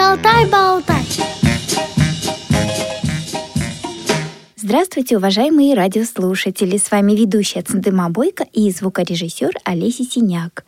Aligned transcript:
Шалтай-болтай 0.00 1.04
Здравствуйте, 4.56 5.18
уважаемые 5.18 5.74
радиослушатели! 5.74 6.78
С 6.78 6.90
вами 6.90 7.12
ведущая 7.12 7.60
Цендыма 7.60 8.08
Бойко 8.08 8.46
и 8.50 8.70
звукорежиссер 8.70 9.50
Олеся 9.62 10.04
Синяк. 10.04 10.64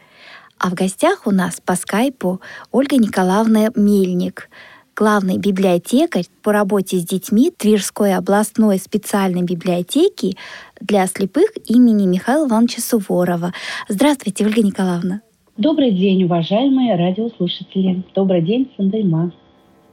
А 0.58 0.68
в 0.68 0.74
гостях 0.74 1.26
у 1.26 1.30
нас 1.30 1.62
по 1.64 1.76
скайпу 1.76 2.42
Ольга 2.72 2.98
Николаевна 2.98 3.70
Мельник, 3.74 4.50
главный 4.94 5.38
библиотекарь 5.38 6.26
по 6.42 6.52
работе 6.52 6.98
с 6.98 7.02
детьми 7.02 7.50
Тверской 7.56 8.14
областной 8.14 8.78
специальной 8.78 9.44
библиотеки 9.44 10.36
для 10.78 11.06
слепых 11.06 11.48
имени 11.64 12.06
Михаила 12.06 12.46
Ивановича 12.46 12.82
Суворова. 12.82 13.54
Здравствуйте, 13.88 14.44
Ольга 14.44 14.62
Николаевна. 14.62 15.22
Добрый 15.62 15.92
день, 15.92 16.24
уважаемые 16.24 16.96
радиослушатели. 16.96 18.02
Добрый 18.16 18.42
день, 18.42 18.68
Сандайма. 18.76 19.30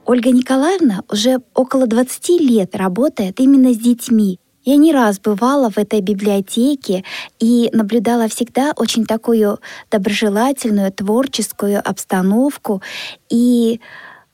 Ольга 0.04 0.32
Николаевна 0.32 1.04
уже 1.08 1.38
около 1.54 1.86
20 1.86 2.40
лет 2.40 2.74
работает 2.74 3.38
именно 3.38 3.72
с 3.72 3.76
детьми. 3.76 4.40
Я 4.64 4.74
не 4.74 4.92
раз 4.92 5.20
бывала 5.20 5.70
в 5.70 5.78
этой 5.78 6.00
библиотеке 6.00 7.04
и 7.38 7.70
наблюдала 7.72 8.26
всегда 8.26 8.72
очень 8.76 9.06
такую 9.06 9.60
доброжелательную, 9.92 10.90
творческую 10.90 11.78
обстановку. 11.88 12.82
И 13.28 13.80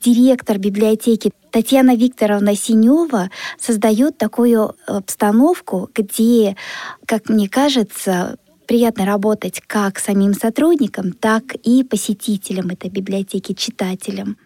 директор 0.00 0.56
библиотеки 0.56 1.32
Татьяна 1.50 1.96
Викторовна 1.96 2.56
Синева 2.56 3.28
создает 3.58 4.16
такую 4.16 4.74
обстановку, 4.86 5.90
где, 5.94 6.56
как 7.04 7.28
мне 7.28 7.46
кажется, 7.50 8.38
приятно 8.66 9.06
работать 9.06 9.60
как 9.66 9.98
самим 9.98 10.34
сотрудникам, 10.34 11.12
так 11.12 11.54
и 11.54 11.84
посетителям 11.84 12.68
этой 12.68 12.90
библиотеки, 12.90 13.52
читателям. 13.52 14.36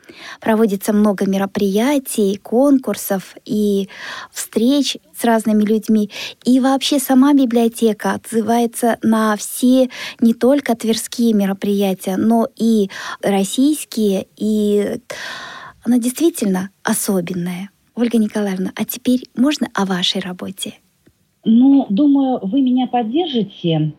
Проводится 0.40 0.92
много 0.92 1.26
мероприятий, 1.26 2.36
конкурсов 2.36 3.34
и 3.44 3.88
встреч 4.32 4.96
с 5.16 5.24
разными 5.24 5.64
людьми. 5.64 6.10
И 6.44 6.60
вообще 6.60 6.98
сама 6.98 7.34
библиотека 7.34 8.12
отзывается 8.12 8.98
на 9.02 9.36
все 9.36 9.90
не 10.20 10.34
только 10.34 10.74
тверские 10.76 11.32
мероприятия, 11.32 12.16
но 12.16 12.46
и 12.56 12.90
российские, 13.22 14.26
и 14.36 15.00
она 15.82 15.98
действительно 15.98 16.70
особенная. 16.82 17.70
Ольга 17.94 18.18
Николаевна, 18.18 18.72
а 18.76 18.84
теперь 18.84 19.28
можно 19.36 19.68
о 19.74 19.84
вашей 19.84 20.20
работе? 20.20 20.74
Ну, 21.44 21.86
думаю, 21.88 22.38
вы 22.42 22.60
меня 22.60 22.86
поддержите 22.86 23.92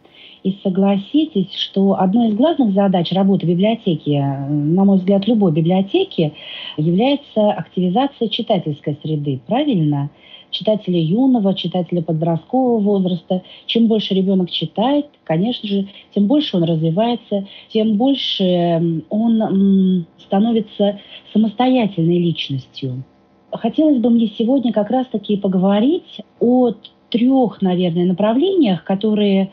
и 0.43 0.57
согласитесь, 0.63 1.53
что 1.53 1.99
одной 1.99 2.29
из 2.29 2.35
главных 2.35 2.73
задач 2.73 3.11
работы 3.11 3.45
библиотеки, 3.45 4.17
на 4.49 4.85
мой 4.85 4.97
взгляд, 4.97 5.27
любой 5.27 5.51
библиотеки, 5.51 6.33
является 6.77 7.51
активизация 7.51 8.27
читательской 8.27 8.97
среды. 9.03 9.39
Правильно? 9.45 10.09
читателя 10.51 10.99
юного, 10.99 11.55
читателя 11.55 12.01
подросткового 12.01 12.79
возраста. 12.79 13.41
Чем 13.65 13.87
больше 13.87 14.13
ребенок 14.13 14.51
читает, 14.51 15.07
конечно 15.23 15.67
же, 15.67 15.87
тем 16.13 16.27
больше 16.27 16.57
он 16.57 16.63
развивается, 16.63 17.47
тем 17.69 17.95
больше 17.95 19.03
он 19.09 20.05
становится 20.19 20.99
самостоятельной 21.33 22.19
личностью. 22.19 23.03
Хотелось 23.51 23.99
бы 23.99 24.09
мне 24.09 24.27
сегодня 24.37 24.71
как 24.71 24.91
раз-таки 24.91 25.37
поговорить 25.37 26.21
о 26.39 26.71
трех, 27.09 27.61
наверное, 27.61 28.05
направлениях, 28.05 28.83
которые 28.83 29.51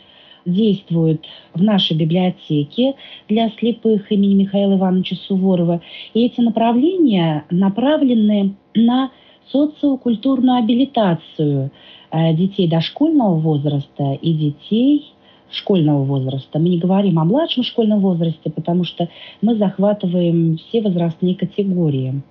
действуют 0.48 1.24
в 1.54 1.62
нашей 1.62 1.96
библиотеке 1.96 2.94
для 3.28 3.50
слепых 3.50 4.10
имени 4.10 4.34
Михаила 4.34 4.74
Ивановича 4.74 5.16
Суворова. 5.16 5.80
И 6.14 6.26
эти 6.26 6.40
направления 6.40 7.44
направлены 7.50 8.54
на 8.74 9.10
социокультурную 9.50 10.58
абилитацию 10.58 11.70
э, 12.10 12.34
детей 12.34 12.68
дошкольного 12.68 13.36
возраста 13.36 14.18
и 14.20 14.32
детей 14.32 15.12
школьного 15.50 16.04
возраста. 16.04 16.58
Мы 16.58 16.68
не 16.70 16.78
говорим 16.78 17.18
о 17.18 17.24
младшем 17.24 17.64
школьном 17.64 18.00
возрасте, 18.00 18.50
потому 18.50 18.84
что 18.84 19.08
мы 19.40 19.56
захватываем 19.56 20.58
все 20.58 20.82
возрастные 20.82 21.34
категории. 21.34 22.22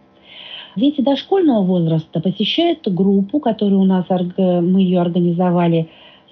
Дети 0.75 1.01
дошкольного 1.01 1.63
возраста 1.63 2.19
посещают 2.19 2.87
группу, 2.87 3.39
которую 3.39 3.81
у 3.81 3.85
нас 3.85 4.05
мы 4.07 4.81
ее 4.81 5.01
организовали 5.01 5.89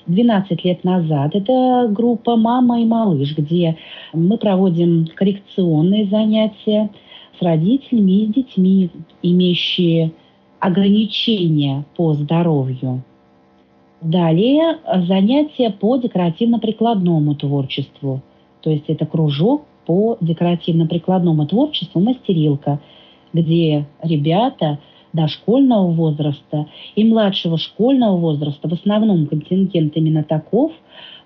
12 0.08 0.64
лет 0.64 0.84
назад. 0.84 1.36
Это 1.36 1.88
группа 1.90 2.36
«Мама 2.36 2.82
и 2.82 2.86
малыш», 2.86 3.36
где 3.36 3.78
мы 4.14 4.38
проводим 4.38 5.08
коррекционные 5.16 6.06
занятия 6.06 6.90
с 7.40 7.42
родителями 7.42 8.12
и 8.12 8.26
с 8.28 8.34
детьми, 8.34 8.90
имеющие 9.22 10.12
ограничения 10.60 11.86
по 11.96 12.14
здоровью. 12.14 13.04
Далее 14.02 14.78
занятия 15.08 15.72
по 15.72 15.98
декоративно-прикладному 15.98 17.36
творчеству. 17.36 18.22
То 18.62 18.70
есть 18.70 18.86
это 18.88 19.06
кружок 19.06 19.64
по 19.86 20.18
декоративно-прикладному 20.22 21.48
творчеству 21.48 22.00
«Мастерилка», 22.00 22.80
где 23.34 23.86
ребята– 24.02 24.80
дошкольного 25.16 25.92
возраста 25.92 26.68
и 26.96 27.04
младшего 27.04 27.58
школьного 27.58 28.18
возраста, 28.18 28.68
в 28.68 28.74
основном 28.74 29.28
контингент 29.28 29.96
именно 29.96 30.24
таков, 30.24 30.72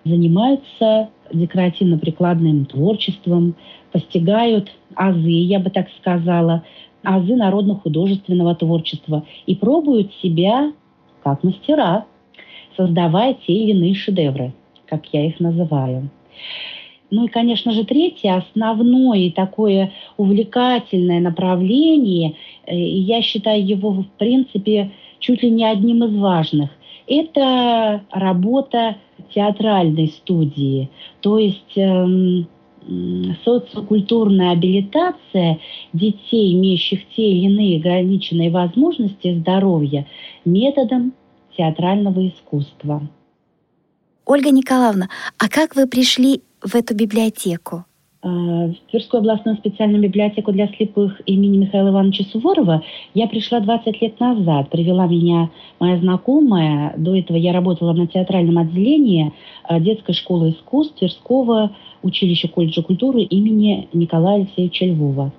занимаются 0.06 1.10
декоративно-прикладным 1.32 2.66
творчеством, 2.66 3.56
постигают 3.92 4.72
азы, 4.96 5.30
я 5.30 5.60
бы 5.60 5.70
так 5.70 5.88
сказала, 6.00 6.64
азы 7.04 7.36
народно-художественного 7.36 8.56
творчества 8.56 9.26
и 9.46 9.56
пробуют 9.56 10.14
себя 10.22 10.72
как 11.24 11.44
мастера, 11.44 12.06
создавая 12.78 13.34
те 13.34 13.54
или 13.54 13.72
иные 13.72 13.94
шедевры, 13.94 14.54
как 14.86 15.06
я 15.12 15.26
их 15.26 15.40
называю. 15.40 16.10
Ну 17.12 17.26
и, 17.26 17.28
конечно 17.28 17.72
же, 17.72 17.86
третье, 17.86 18.36
основное 18.36 19.20
и 19.20 19.32
такое 19.32 19.92
увлекательное 20.18 21.20
направление, 21.20 22.36
э, 22.66 22.76
я 22.78 23.22
считаю 23.22 23.66
его, 23.66 23.92
в 23.92 24.08
принципе, 24.18 24.92
чуть 25.20 25.42
ли 25.42 25.50
не 25.50 25.66
одним 25.66 26.04
из 26.04 26.16
важных, 26.16 26.70
это 27.08 28.04
работа 28.12 28.98
театральной 29.34 30.08
студии. 30.08 30.90
То 31.22 31.40
есть 31.40 31.76
эм, 31.76 32.48
социокультурная 33.44 34.52
абилитация 34.52 35.60
детей, 35.94 36.54
имеющих 36.54 37.02
те 37.16 37.30
или 37.30 37.46
иные 37.46 37.78
ограниченные 37.80 38.50
возможности 38.50 39.34
здоровья, 39.34 40.06
методом 40.46 41.14
театрального 41.58 42.28
искусства. 42.28 43.02
Ольга 44.30 44.52
Николаевна, 44.52 45.10
а 45.40 45.50
как 45.50 45.76
вы 45.76 45.88
пришли 45.88 46.44
в 46.62 46.76
эту 46.76 46.94
библиотеку? 46.94 47.86
Э, 48.22 48.28
в 48.28 48.76
Тверскую 48.92 49.22
областную 49.22 49.58
специальную 49.58 50.04
библиотеку 50.04 50.52
для 50.52 50.68
слепых 50.68 51.20
имени 51.26 51.58
Михаила 51.58 51.90
Ивановича 51.90 52.26
Суворова 52.26 52.84
я 53.16 53.28
пришла 53.28 53.60
20 53.60 54.00
лет 54.00 54.20
назад. 54.20 54.70
Привела 54.70 55.08
меня 55.08 55.50
моя 55.80 55.98
знакомая. 55.98 56.94
До 56.96 57.16
этого 57.16 57.38
я 57.38 57.54
работала 57.54 57.92
на 57.94 58.06
театральном 58.06 58.60
отделении 58.60 59.34
э, 59.68 59.80
детской 59.80 60.14
школы 60.14 60.52
искусств 60.52 61.00
Тверского 61.00 61.72
училища 62.04 62.50
колледжа 62.50 62.84
культуры 62.84 63.24
имени 63.24 63.90
Николая 63.94 64.42
Алексеевича 64.42 64.86
Львова. 64.86 65.32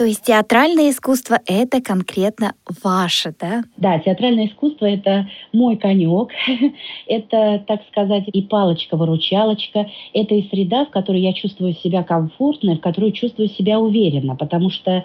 То 0.00 0.06
есть 0.06 0.22
театральное 0.22 0.88
искусство— 0.88 1.40
это 1.46 1.82
конкретно 1.82 2.54
ваше, 2.82 3.34
да? 3.38 3.64
Да, 3.76 3.98
театральное 3.98 4.46
искусство— 4.46 4.86
это 4.86 5.28
мой 5.52 5.76
конек. 5.76 6.30
это, 7.06 7.62
так 7.68 7.82
сказать, 7.90 8.24
и 8.32 8.40
палочка-выручалочка. 8.40 9.90
Это 10.14 10.34
и 10.34 10.48
среда, 10.48 10.86
в 10.86 10.88
которой 10.88 11.20
я 11.20 11.34
чувствую 11.34 11.74
себя 11.74 12.02
комфортно, 12.02 12.76
в 12.76 12.80
которой 12.80 13.12
чувствую 13.12 13.50
себя 13.50 13.78
уверенно. 13.78 14.36
Потому 14.36 14.70
что 14.70 15.04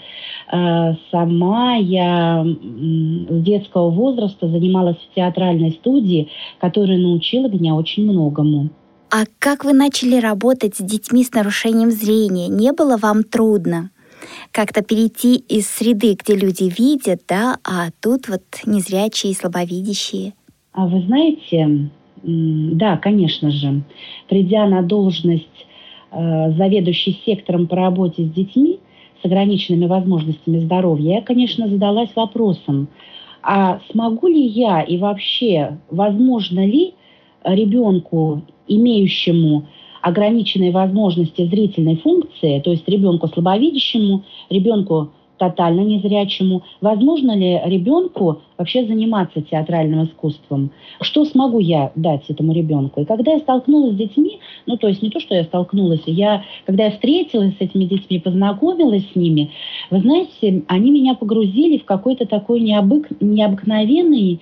э, 0.49 0.95
сама 1.11 1.75
я 1.75 2.45
с 2.45 3.43
детского 3.43 3.89
возраста 3.89 4.47
занималась 4.47 4.95
в 4.95 5.13
театральной 5.13 5.71
студии, 5.71 6.29
которая 6.61 6.99
научила 6.99 7.49
меня 7.49 7.75
очень 7.75 8.09
многому. 8.09 8.69
А 9.11 9.25
как 9.39 9.65
вы 9.65 9.73
начали 9.73 10.21
работать 10.21 10.77
с 10.77 10.81
детьми 10.81 11.25
с 11.25 11.33
нарушением 11.33 11.91
зрения? 11.91 12.47
Не 12.47 12.71
было 12.71 12.95
вам 12.95 13.23
трудно? 13.23 13.89
Как-то 14.51 14.81
перейти 14.81 15.35
из 15.35 15.67
среды, 15.67 16.15
где 16.15 16.35
люди 16.35 16.71
видят, 16.77 17.21
да, 17.27 17.57
а 17.63 17.89
тут 18.01 18.27
вот 18.27 18.43
незрячие 18.65 19.31
и 19.31 19.35
слабовидящие? 19.35 20.33
А 20.73 20.87
вы 20.87 21.01
знаете, 21.01 21.89
да, 22.23 22.97
конечно 22.97 23.51
же, 23.51 23.83
придя 24.27 24.65
на 24.67 24.81
должность 24.81 25.45
э, 26.11 26.51
заведующей 26.57 27.21
сектором 27.25 27.67
по 27.67 27.75
работе 27.75 28.23
с 28.23 28.29
детьми 28.29 28.79
с 29.21 29.25
ограниченными 29.25 29.85
возможностями 29.85 30.59
здоровья, 30.59 31.15
я, 31.15 31.21
конечно, 31.21 31.67
задалась 31.67 32.09
вопросом, 32.15 32.89
а 33.41 33.79
смогу 33.91 34.27
ли 34.27 34.45
я 34.45 34.81
и 34.81 34.97
вообще 34.97 35.77
возможно 35.89 36.65
ли 36.65 36.93
ребенку, 37.43 38.41
имеющему 38.67 39.67
ограниченные 40.05 40.69
возможности 40.69 41.47
зрительной 41.47 41.95
функции, 41.95 42.59
то 42.59 42.69
есть 42.69 42.87
ребенку 42.87 43.27
слабовидящему, 43.27 44.21
ребенку 44.51 45.09
тотально 45.37 45.81
незрячему, 45.81 46.61
возможно 46.79 47.35
ли 47.35 47.59
ребенку 47.65 48.39
вообще 48.55 48.85
заниматься 48.85 49.41
театральным 49.41 50.03
искусством? 50.03 50.69
Что 51.01 51.25
смогу 51.25 51.57
я 51.57 51.91
дать 51.95 52.21
этому 52.29 52.53
ребенку? 52.53 53.01
И 53.01 53.05
когда 53.05 53.31
я 53.31 53.39
столкнулась 53.39 53.93
с 53.93 53.97
детьми, 53.97 54.39
ну 54.67 54.77
то 54.77 54.87
есть 54.87 55.01
не 55.01 55.09
то, 55.09 55.19
что 55.19 55.33
я 55.33 55.43
столкнулась, 55.43 56.03
я, 56.05 56.43
когда 56.67 56.85
я 56.85 56.91
встретилась 56.91 57.57
с 57.57 57.61
этими 57.61 57.85
детьми, 57.85 58.19
познакомилась 58.19 59.09
с 59.11 59.15
ними, 59.15 59.49
вы 59.89 60.01
знаете, 60.01 60.61
они 60.67 60.91
меня 60.91 61.15
погрузили 61.15 61.79
в 61.79 61.85
какой-то 61.85 62.27
такой 62.27 62.59
необык... 62.59 63.07
необыкновенный 63.21 64.39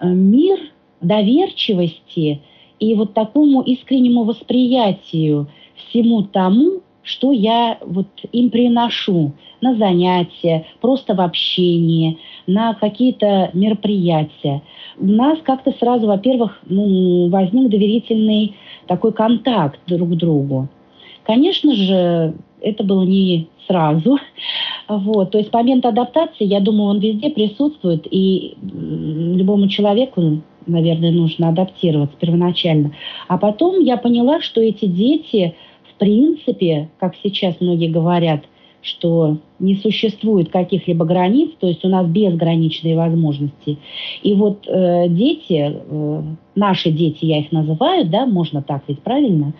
э, 0.00 0.08
мир 0.08 0.58
доверчивости 1.02 2.40
и 2.82 2.96
вот 2.96 3.14
такому 3.14 3.62
искреннему 3.62 4.24
восприятию 4.24 5.46
всему 5.76 6.24
тому, 6.24 6.80
что 7.04 7.30
я 7.30 7.78
вот 7.80 8.08
им 8.32 8.50
приношу 8.50 9.34
на 9.60 9.76
занятия, 9.76 10.66
просто 10.80 11.14
в 11.14 11.20
общении, 11.20 12.18
на 12.48 12.74
какие-то 12.74 13.50
мероприятия. 13.52 14.62
У 14.98 15.06
нас 15.06 15.38
как-то 15.44 15.72
сразу, 15.78 16.08
во-первых, 16.08 16.58
ну, 16.66 17.28
возник 17.28 17.70
доверительный 17.70 18.56
такой 18.88 19.12
контакт 19.12 19.78
друг 19.86 20.10
к 20.10 20.16
другу. 20.16 20.68
Конечно 21.22 21.76
же, 21.76 22.34
это 22.60 22.82
было 22.82 23.02
не 23.02 23.46
сразу. 23.68 24.18
Вот. 24.88 25.30
То 25.30 25.38
есть 25.38 25.52
момент 25.52 25.86
адаптации, 25.86 26.44
я 26.44 26.58
думаю, 26.58 26.90
он 26.90 26.98
везде 26.98 27.30
присутствует, 27.30 28.08
и 28.10 28.56
любому 28.60 29.68
человеку, 29.68 30.42
наверное, 30.66 31.10
нужно 31.10 31.48
адаптироваться 31.48 32.16
первоначально. 32.18 32.92
А 33.28 33.38
потом 33.38 33.80
я 33.80 33.96
поняла, 33.96 34.40
что 34.40 34.60
эти 34.60 34.86
дети, 34.86 35.54
в 35.92 35.98
принципе, 35.98 36.90
как 36.98 37.14
сейчас 37.22 37.60
многие 37.60 37.88
говорят, 37.88 38.44
что 38.82 39.38
не 39.60 39.76
существует 39.76 40.50
каких-либо 40.50 41.04
границ, 41.04 41.50
то 41.60 41.68
есть 41.68 41.84
у 41.84 41.88
нас 41.88 42.06
безграничные 42.06 42.96
возможности. 42.96 43.78
И 44.22 44.34
вот 44.34 44.66
э, 44.66 45.08
дети, 45.08 45.72
э, 45.72 46.22
наши 46.56 46.90
дети, 46.90 47.24
я 47.24 47.38
их 47.38 47.52
называю, 47.52 48.06
да, 48.06 48.26
можно 48.26 48.60
так 48.60 48.82
ведь 48.88 49.00
правильно, 49.00 49.54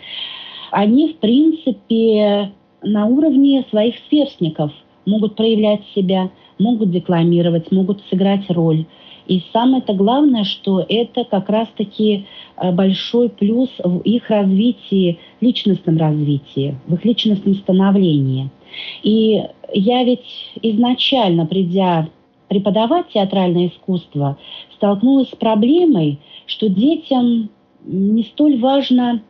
они, 0.72 1.12
в 1.12 1.18
принципе, 1.18 2.52
на 2.82 3.06
уровне 3.06 3.64
своих 3.70 3.94
сверстников 4.08 4.72
могут 5.06 5.36
проявлять 5.36 5.82
себя, 5.94 6.30
могут 6.58 6.90
декламировать, 6.90 7.70
могут 7.70 8.02
сыграть 8.10 8.50
роль. 8.50 8.86
И 9.26 9.42
самое-то 9.52 9.94
главное, 9.94 10.44
что 10.44 10.84
это 10.88 11.24
как 11.24 11.48
раз-таки 11.48 12.26
э, 12.56 12.72
большой 12.72 13.28
плюс 13.28 13.70
в 13.82 14.00
их 14.00 14.28
развитии, 14.30 15.18
личностном 15.40 15.96
развитии, 15.96 16.76
в 16.86 16.94
их 16.94 17.04
личностном 17.04 17.54
становлении– 17.54 18.50
и 19.02 19.42
я 19.72 20.04
ведь 20.04 20.26
изначально, 20.62 21.46
придя 21.46 22.08
преподавать 22.48 23.08
театральное 23.12 23.68
искусство, 23.68 24.38
столкнулась 24.74 25.28
с 25.30 25.36
проблемой, 25.36 26.20
что 26.46 26.68
детям 26.68 27.50
не 27.84 28.24
столь 28.24 28.58
важно 28.58 29.22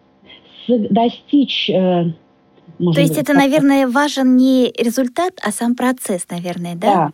достичь 0.69 1.71
э, 1.71 2.13
то 2.79 3.01
есть 3.01 3.19
это, 3.19 3.35
наверное, 3.35 3.87
важен 3.87 4.37
не 4.37 4.73
результат, 4.77 5.35
а 5.43 5.53
сам 5.53 5.77
процесс, 5.77 6.27
наверное, 6.31 6.75
да? 6.75 6.95
Да. 6.95 7.13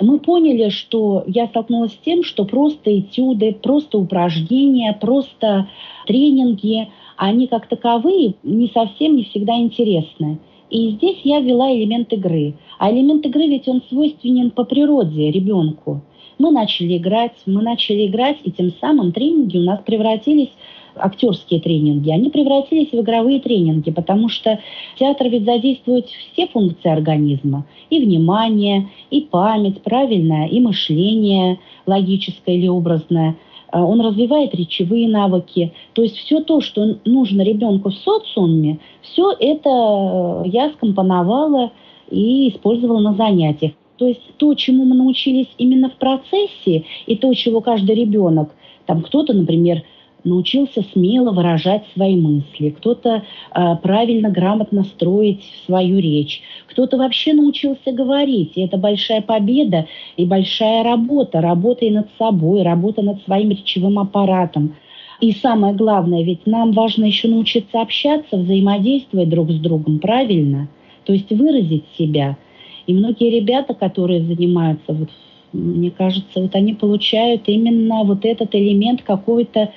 Мы 0.00 0.18
поняли, 0.18 0.70
что 0.70 1.24
я 1.26 1.46
столкнулась 1.46 1.92
с 1.92 1.98
тем, 2.04 2.24
что 2.24 2.44
просто 2.44 2.98
этюды, 2.98 3.52
просто 3.52 3.98
упражнения, 3.98 4.96
просто 4.98 5.68
тренинги, 6.06 6.88
они 7.16 7.46
как 7.46 7.68
таковые 7.68 8.34
не 8.42 8.68
совсем 8.68 9.16
не 9.16 9.24
всегда 9.24 9.58
интересны. 9.58 10.38
И 10.70 10.90
здесь 10.92 11.18
я 11.24 11.40
ввела 11.40 11.74
элемент 11.74 12.12
игры. 12.12 12.54
А 12.78 12.90
элемент 12.90 13.26
игры 13.26 13.46
ведь 13.46 13.68
он 13.68 13.82
свойственен 13.88 14.50
по 14.50 14.64
природе 14.64 15.30
ребенку. 15.30 16.00
Мы 16.38 16.50
начали 16.50 16.96
играть, 16.96 17.34
мы 17.44 17.60
начали 17.60 18.06
играть, 18.06 18.38
и 18.44 18.50
тем 18.50 18.72
самым 18.80 19.12
тренинги 19.12 19.58
у 19.58 19.62
нас 19.62 19.80
превратились 19.84 20.50
актерские 20.96 21.60
тренинги, 21.60 22.10
они 22.10 22.30
превратились 22.30 22.90
в 22.90 23.00
игровые 23.00 23.40
тренинги, 23.40 23.90
потому 23.90 24.28
что 24.28 24.60
театр 24.98 25.28
ведь 25.28 25.44
задействует 25.44 26.06
все 26.06 26.46
функции 26.48 26.90
организма. 26.90 27.64
И 27.90 28.00
внимание, 28.00 28.88
и 29.10 29.22
память, 29.22 29.82
правильное, 29.82 30.46
и 30.46 30.60
мышление 30.60 31.58
логическое 31.86 32.56
или 32.56 32.68
образное– 32.68 33.36
а, 33.72 33.84
он 33.84 34.00
развивает 34.00 34.54
речевые 34.54 35.08
навыки. 35.08 35.72
То 35.92 36.02
есть 36.02 36.16
все 36.16 36.40
то, 36.40 36.60
что 36.60 36.98
нужно 37.04 37.42
ребенку 37.42 37.90
в 37.90 37.94
социуме, 37.94 38.78
все 39.02 39.32
это 39.38 39.70
э, 39.70 40.42
я 40.46 40.70
скомпоновала 40.70 41.72
и 42.10 42.48
использовала 42.48 43.00
на 43.00 43.14
занятиях. 43.14 43.72
То 43.96 44.06
есть 44.06 44.22
то, 44.38 44.54
чему 44.54 44.84
мы 44.84 44.96
научились 44.96 45.48
именно 45.58 45.90
в 45.90 45.96
процессе, 45.96 46.84
и 47.06 47.16
то, 47.16 47.32
чего 47.34 47.60
каждый 47.60 47.94
ребенок, 47.94 48.50
там 48.86 49.02
кто-то, 49.02 49.32
например, 49.34 49.82
научился 50.24 50.82
смело 50.92 51.32
выражать 51.32 51.84
свои 51.94 52.16
мысли, 52.16 52.70
кто-то 52.70 53.22
э, 53.54 53.76
правильно, 53.82 54.30
грамотно 54.30 54.84
строить 54.84 55.44
свою 55.66 55.98
речь, 55.98 56.42
кто-то 56.66 56.96
вообще 56.96 57.32
научился 57.32 57.92
говорить. 57.92 58.52
И 58.54 58.62
это 58.62 58.76
большая 58.76 59.22
победа 59.22 59.86
и 60.16 60.24
большая 60.24 60.84
работа, 60.84 61.40
работа 61.40 61.84
и 61.84 61.90
над 61.90 62.08
собой, 62.18 62.62
работа 62.62 63.02
над 63.02 63.22
своим 63.24 63.50
речевым 63.50 63.98
аппаратом. 63.98 64.76
И 65.20 65.32
самое 65.32 65.74
главное, 65.74 66.22
ведь 66.22 66.46
нам 66.46 66.72
важно 66.72 67.04
еще 67.04 67.28
научиться 67.28 67.80
общаться, 67.80 68.36
взаимодействовать 68.36 69.28
друг 69.28 69.50
с 69.50 69.56
другом 69.56 69.98
правильно, 69.98 70.68
то 71.04 71.12
есть 71.12 71.30
выразить 71.30 71.84
себя. 71.98 72.38
И 72.86 72.94
многие 72.94 73.30
ребята, 73.30 73.74
которые 73.74 74.22
занимаются 74.22 74.92
вот 74.92 75.10
мне 75.52 75.90
кажется, 75.90 76.40
вот 76.40 76.54
они 76.54 76.74
получают 76.74 77.48
именно 77.48 78.04
вот 78.04 78.24
этот 78.24 78.54
элемент 78.54 79.02
какой-то 79.02 79.72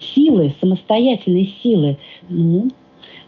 силы, 0.00 0.54
самостоятельной 0.60 1.54
силы, 1.62 1.98
ну, 2.28 2.70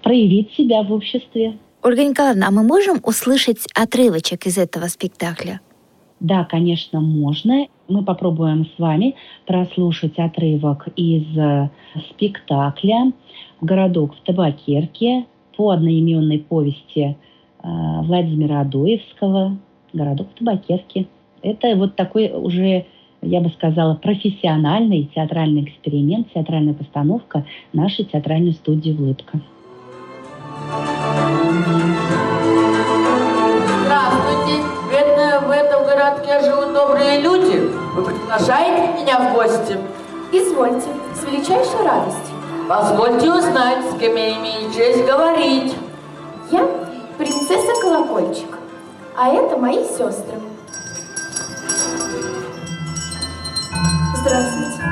проявить 0.02 0.52
себя 0.52 0.82
в 0.82 0.92
обществе. 0.92 1.58
Ольга 1.82 2.04
Николаевна, 2.04 2.48
а 2.48 2.50
мы 2.50 2.62
можем 2.62 3.00
услышать 3.02 3.66
отрывочек 3.74 4.46
из 4.46 4.58
этого 4.58 4.86
спектакля? 4.86 5.60
Да, 6.20 6.44
конечно, 6.44 7.00
можно. 7.00 7.66
Мы 7.88 8.04
попробуем 8.04 8.66
с 8.66 8.78
вами 8.78 9.16
прослушать 9.46 10.18
отрывок 10.18 10.88
из 10.94 11.24
э, 11.36 11.70
спектакля 12.10 13.12
«Городок 13.62 14.14
в 14.14 14.20
табакерке» 14.26 15.24
по 15.56 15.70
одноименной 15.70 16.38
повести 16.38 17.00
э, 17.00 17.16
Владимира 17.62 18.60
Адоевского 18.60 19.58
«Городок 19.94 20.28
в 20.34 20.38
табакерке». 20.38 21.06
Это 21.42 21.74
вот 21.74 21.96
такой 21.96 22.30
уже 22.30 22.84
я 23.22 23.40
бы 23.40 23.50
сказала, 23.50 23.94
профессиональный 23.94 25.10
театральный 25.14 25.64
эксперимент, 25.64 26.32
театральная 26.32 26.74
постановка 26.74 27.44
нашей 27.72 28.04
театральной 28.04 28.52
студии 28.52 28.92
«Улыбка». 28.92 29.40
Здравствуйте! 33.84 34.62
Бедная, 34.90 35.40
в 35.40 35.50
этом 35.50 35.84
городке 35.84 36.40
живут 36.44 36.72
добрые 36.72 37.20
люди. 37.20 37.58
Вы 37.94 38.04
приглашаете 38.04 39.02
меня 39.02 39.30
в 39.30 39.34
гости? 39.34 39.76
Извольте, 40.32 40.88
с 41.14 41.24
величайшей 41.24 41.84
радостью. 41.84 42.36
Позвольте 42.68 43.32
узнать, 43.32 43.84
с 43.90 43.98
кем 43.98 44.14
я 44.14 44.36
имею 44.38 44.72
честь 44.72 45.04
говорить. 45.04 45.74
Я 46.52 46.66
принцесса 47.18 47.72
Колокольчик, 47.82 48.58
а 49.16 49.28
это 49.28 49.56
мои 49.56 49.84
сестры. 49.84 50.38
Здравствуйте. 54.20 54.82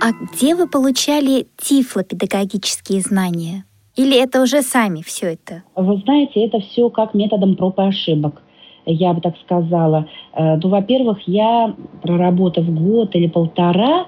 А 0.00 0.12
где 0.12 0.54
вы 0.54 0.68
получали 0.68 1.46
тифлопедагогические 1.56 3.00
знания? 3.00 3.64
Или 3.96 4.20
это 4.20 4.42
уже 4.42 4.62
сами 4.62 5.02
все 5.02 5.34
это? 5.34 5.62
Вы 5.76 5.96
знаете, 5.98 6.44
это 6.44 6.58
все 6.60 6.90
как 6.90 7.14
методом 7.14 7.56
проб 7.56 7.78
и 7.78 7.82
ошибок 7.82 8.42
я 8.86 9.12
бы 9.12 9.20
так 9.20 9.34
сказала. 9.38 10.06
Э, 10.34 10.56
ну, 10.62 10.68
во-первых, 10.68 11.26
я, 11.26 11.74
проработав 12.02 12.68
год 12.68 13.14
или 13.14 13.28
полтора, 13.28 14.06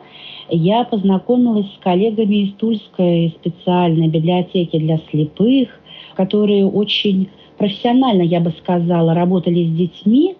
я 0.49 0.85
познакомилась 0.85 1.67
с 1.75 1.79
коллегами 1.83 2.47
из 2.47 2.55
Тульской 2.55 3.35
специальной 3.41 4.09
библиотеки 4.09 4.79
для 4.79 4.99
слепых, 5.11 5.69
которые 6.15 6.67
очень 6.67 7.31
профессионально, 7.59 8.23
я 8.23 8.41
бы 8.41 8.53
сказала, 8.59 9.15
работали 9.15 9.65
с 9.65 9.77
детьми, 9.77 10.37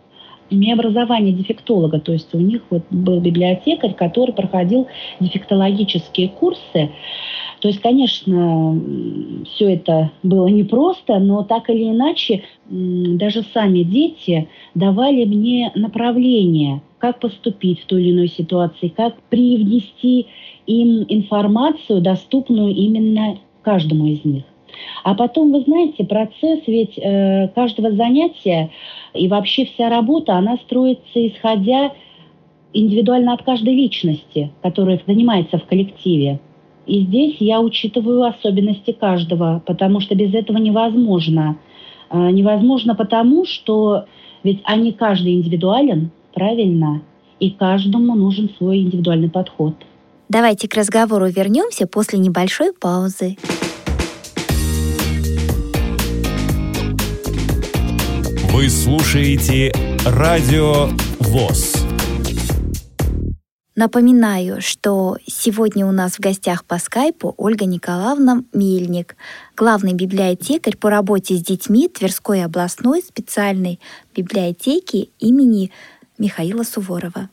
имея 0.51 0.75
образование 0.75 1.33
дефектолога, 1.33 2.01
то 2.01 2.13
есть 2.13 2.35
у 2.35 2.39
них 2.39 2.63
вот 2.71 2.83
был 2.91 3.21
библиотекарь, 3.21 3.95
который 3.95 4.33
проходил 4.33 4.87
дефектологические 5.21 6.29
курсы. 6.29 6.91
То 7.61 7.69
есть, 7.69 7.81
конечно, 7.81 8.79
все 9.47 9.75
это 9.75 10.11
было 10.23 10.47
непросто, 10.47 11.19
но 11.19 11.43
так 11.43 11.71
или 11.71 11.91
иначе, 11.91 12.45
даже 12.69 13.43
сами 13.55 13.83
дети 13.83 14.49
давали 14.75 15.25
мне 15.25 15.73
направление, 15.75 16.83
как 16.99 17.19
поступить 17.19 17.81
в 17.81 17.87
той 17.87 18.03
или 18.03 18.13
иной 18.13 18.29
ситуации, 18.29 18.89
как 18.89 19.21
привнести 19.31 20.27
им 20.67 21.07
информацию, 21.09 22.01
доступную 22.01 22.75
именно 22.75 23.39
каждому 23.63 24.07
из 24.07 24.25
них. 24.25 24.45
А 25.05 25.15
потом, 25.15 25.53
вы 25.53 25.61
знаете, 25.63 26.05
процесс 26.05 26.61
ведь 26.67 26.99
э, 26.99 27.49
каждого 27.55 27.93
занятия 27.93 28.71
и 29.15 29.29
вообще 29.29 29.67
вся 29.67 29.89
работа, 29.89 30.35
она 30.35 30.57
строится 30.59 31.05
исходя 31.15 31.93
индивидуально 32.73 33.33
от 33.33 33.43
каждой 33.43 33.75
личности, 33.75 34.51
которая 34.63 35.01
занимается 35.07 35.59
в 35.59 35.65
коллективе. 35.65 36.41
И 36.87 37.01
здесь 37.01 37.37
я 37.41 37.61
учитываю 37.61 38.25
особенности 38.25 38.93
каждого, 38.93 39.63
потому 39.67 40.01
что 40.01 40.15
без 40.15 40.33
этого 40.35 40.59
невозможно. 40.59 41.59
Э, 42.11 42.31
невозможно 42.31 42.95
потому, 42.95 43.45
что 43.45 44.05
ведь 44.43 44.61
они 44.65 44.93
каждый 44.93 45.35
индивидуален, 45.35 46.11
правильно, 46.33 47.03
и 47.41 47.51
каждому 47.51 48.15
нужен 48.15 48.51
свой 48.57 48.79
индивидуальный 48.79 49.31
подход. 49.31 49.75
Давайте 50.29 50.69
к 50.69 50.75
разговору 50.75 51.27
вернемся 51.27 51.87
после 51.87 52.19
небольшой 52.19 52.73
паузы. 52.73 53.37
Слушаете 58.69 59.73
Радио 60.05 60.89
ВОЗ. 61.21 61.75
Напоминаю, 63.77 64.61
что 64.61 65.19
сегодня 65.27 65.87
у 65.87 65.93
нас 65.93 66.15
в 66.15 66.21
гостях 66.21 66.65
по 66.65 66.79
скайпу 66.79 67.33
Ольга 67.37 67.65
Николаевна 67.65 68.43
Мельник, 68.53 69.17
главный 69.57 69.93
библиотекарь 69.93 70.77
по 70.77 70.91
работе 70.91 71.37
с 71.37 71.43
детьми 71.43 71.89
Тверской 71.89 72.45
областной 72.45 73.03
специальной 73.03 73.79
библиотеки 74.17 75.11
имени 75.21 75.71
Михаила 76.19 76.65
Суворова. 76.65 77.29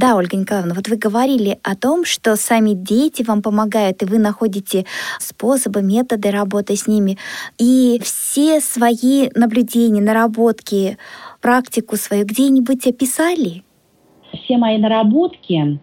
Да, 0.00 0.16
Ольга 0.16 0.36
Николаевна, 0.36 0.74
вот 0.74 0.88
вы 0.88 0.96
говорили 0.96 1.58
о 1.62 1.76
том, 1.76 2.06
что 2.06 2.36
сами 2.36 2.70
дети 2.72 3.22
вам 3.22 3.42
помогают, 3.42 4.02
и 4.02 4.06
вы 4.06 4.18
находите 4.18 4.86
способы, 5.18 5.82
методы 5.82 6.30
работы 6.30 6.74
с 6.74 6.86
ними. 6.86 7.18
И 7.58 8.00
все 8.02 8.60
свои 8.60 9.28
наблюдения, 9.34 10.00
наработки, 10.00 10.96
практику 11.42 11.96
свою 11.96 12.24
где-нибудь 12.24 12.86
описали? 12.86 13.62
все 14.32 14.56
мои 14.56 14.78
наработки 14.78 15.78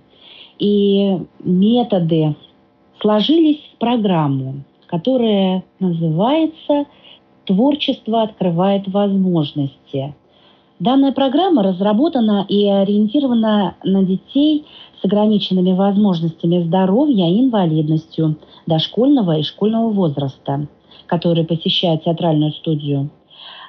и 0.59 1.17
методы 1.39 2.36
сложились 3.00 3.62
в 3.74 3.77
программу, 3.77 4.63
которая 4.88 5.63
называется 5.79 6.86
«Творчество 7.45 8.24
открывает 8.24 8.88
возможности». 8.88 10.15
Данная 10.79 11.12
программа 11.12 11.63
разработана 11.63 12.46
и 12.48 12.67
ориентирована 12.67 13.75
на 13.84 14.03
детей 14.03 14.65
с 15.01 15.05
ограниченными 15.05 15.74
возможностями 15.74 16.62
здоровья 16.62 17.27
и 17.27 17.39
инвалидностью 17.39 18.36
дошкольного 18.67 19.39
и 19.39 19.43
школьного 19.43 19.89
возраста, 19.89 20.67
которые 21.07 21.48
посещают 21.48 22.03
театральную 22.03 22.51
студию. 22.51 23.10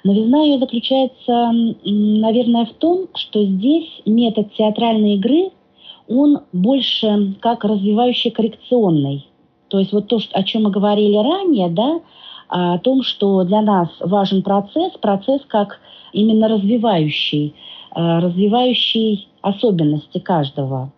Новизна 0.05 0.43
ее 0.43 0.59
заключается, 0.59 1.51
наверное, 1.83 2.67
в 2.67 2.75
том, 2.75 3.09
что 3.15 3.43
здесь 3.43 3.89
метод 4.05 4.53
театральной 4.55 5.15
игры, 5.15 5.51
он 6.09 6.41
больше 6.53 7.35
как 7.41 7.65
развивающий 7.65 8.31
коррекционный. 8.31 9.27
То 9.69 9.79
есть 9.79 9.93
вот 9.93 10.09
то, 10.09 10.19
о 10.33 10.43
чем 10.43 10.65
мы 10.65 10.71
говорили 10.71 11.17
ранее, 11.17 11.71
да, 11.71 12.01
о 12.49 12.79
том, 12.79 13.03
что 13.03 13.45
для 13.45 13.63
нас 13.63 13.89
важен 14.01 14.43
процесс, 14.43 14.93
процесс 15.01 15.41
как 15.49 15.81
именно 16.13 16.49
развивающий, 16.49 17.55
э, 17.95 18.19
развивающий 18.19 19.29
особенности 19.43 20.19
каждого. 20.19 20.93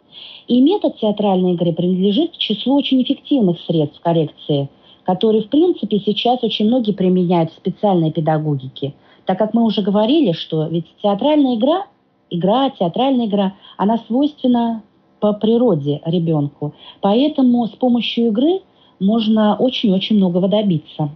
И 0.49 0.61
метод 0.61 0.99
театральной 0.99 1.53
игры 1.53 1.73
принадлежит 1.73 2.33
к 2.33 2.39
числу 2.39 2.77
очень 2.77 3.03
эффективных 3.03 3.59
средств 3.67 4.01
коррекции– 4.01 4.69
который, 5.11 5.43
в 5.43 5.49
принципе, 5.49 5.99
сейчас 5.99 6.43
очень 6.43 6.67
многие 6.67 6.93
применяют 6.93 7.51
в 7.51 7.57
специальной 7.57 8.13
педагогике. 8.13 8.95
Так 9.27 9.39
как 9.39 9.55
мы 9.55 9.65
уже 9.65 9.83
говорили, 9.83 10.31
что 10.33 10.67
ведь 10.67 10.87
театральная 11.03 11.57
игра, 11.57 11.87
игра, 12.31 12.71
театральная 12.71 13.27
игра, 13.27 13.55
она 13.77 13.99
свойственна 14.07 14.83
по 15.19 15.33
природе 15.33 16.01
ребенку. 16.05 16.75
Поэтому 17.01 17.67
с 17.67 17.71
помощью 17.71 18.29
игры 18.29 18.61
можно 19.01 19.57
очень-очень 19.57 20.17
многого 20.17 20.47
добиться. 20.47 21.11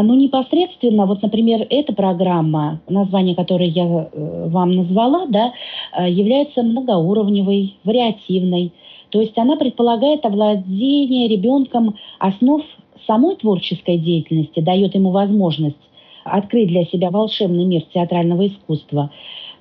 Ну, 0.00 0.14
непосредственно, 0.14 1.06
вот, 1.06 1.22
например, 1.22 1.66
эта 1.70 1.92
программа, 1.92 2.80
название 2.88 3.34
которой 3.34 3.68
я 3.68 3.82
э, 3.82 4.48
вам 4.48 4.70
назвала, 4.76 5.26
да, 5.26 5.52
э, 5.92 6.08
является 6.08 6.62
многоуровневой, 6.62 7.74
вариативной. 7.82 8.72
То 9.10 9.20
есть 9.20 9.36
она 9.36 9.56
предполагает 9.56 10.24
овладение 10.24 11.26
ребенком 11.26 11.96
основ 12.20 12.62
самой 13.08 13.34
творческой 13.34 13.98
деятельности, 13.98 14.60
дает 14.60 14.94
ему 14.94 15.10
возможность 15.10 15.76
открыть 16.22 16.68
для 16.68 16.84
себя 16.84 17.10
волшебный 17.10 17.64
мир 17.64 17.82
театрального 17.92 18.46
искусства. 18.46 19.10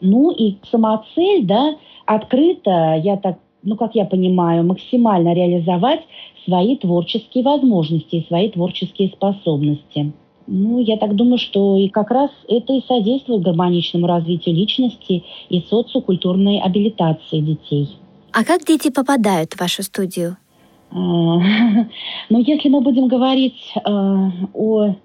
Ну 0.01 0.31
и 0.31 0.57
сама 0.69 1.03
цель, 1.15 1.45
да, 1.45 1.77
открыто, 2.05 3.01
я 3.03 3.17
так, 3.17 3.39
ну 3.63 3.75
как 3.75 3.95
я 3.95 4.05
понимаю, 4.05 4.63
максимально 4.63 5.33
реализовать 5.33 6.01
свои 6.45 6.75
творческие 6.75 7.43
возможности 7.43 8.17
и 8.17 8.27
свои 8.27 8.49
творческие 8.49 9.09
способности. 9.09 10.13
Ну, 10.47 10.79
я 10.79 10.97
так 10.97 11.15
думаю, 11.15 11.37
что 11.37 11.77
и 11.77 11.89
как 11.89 12.09
раз 12.09 12.31
это 12.47 12.73
и 12.73 12.81
содействует 12.87 13.43
гармоничному 13.43 14.07
развитию 14.07 14.55
личности 14.55 15.23
и 15.49 15.61
социокультурной 15.69 16.59
абилитации 16.59 17.39
детей. 17.41 17.89
А 18.31 18.45
как 18.45 18.65
дети 18.65 18.89
попадают 18.89 19.53
в 19.53 19.59
вашу 19.59 19.83
студию? 19.83 20.37
Но 20.91 21.41
ну, 22.29 22.39
если 22.39 22.69
мы 22.69 22.81
будем 22.81 23.07
говорить 23.07 23.73
э, 23.75 23.79
о 24.53 24.95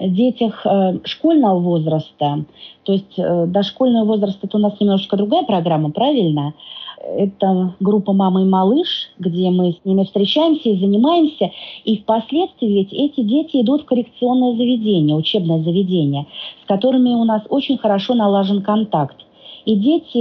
детях 0.00 0.66
э, 0.66 0.98
школьного 1.04 1.60
возраста, 1.60 2.44
то 2.82 2.92
есть 2.92 3.18
э, 3.18 3.46
дошкольного 3.46 4.04
возраста, 4.04 4.46
это 4.46 4.56
у 4.56 4.60
нас 4.60 4.80
немножечко 4.80 5.16
другая 5.16 5.44
программа, 5.44 5.90
правильно? 5.90 6.54
Это 7.00 7.74
группа 7.80 8.12
«Мама 8.12 8.42
и 8.42 8.44
малыш», 8.44 9.10
где 9.18 9.50
мы 9.50 9.72
с 9.72 9.84
ними 9.84 10.04
встречаемся 10.04 10.68
и 10.68 10.78
занимаемся. 10.78 11.50
И 11.84 11.98
впоследствии 11.98 12.66
ведь 12.66 12.92
эти 12.92 13.22
дети 13.22 13.62
идут 13.62 13.82
в 13.82 13.84
коррекционное 13.86 14.56
заведение, 14.56 15.16
учебное 15.16 15.62
заведение, 15.62 16.26
с 16.62 16.66
которыми 16.66 17.10
у 17.10 17.24
нас 17.24 17.42
очень 17.48 17.78
хорошо 17.78 18.14
налажен 18.14 18.62
контакт. 18.62 19.16
И 19.64 19.76
дети 19.76 20.18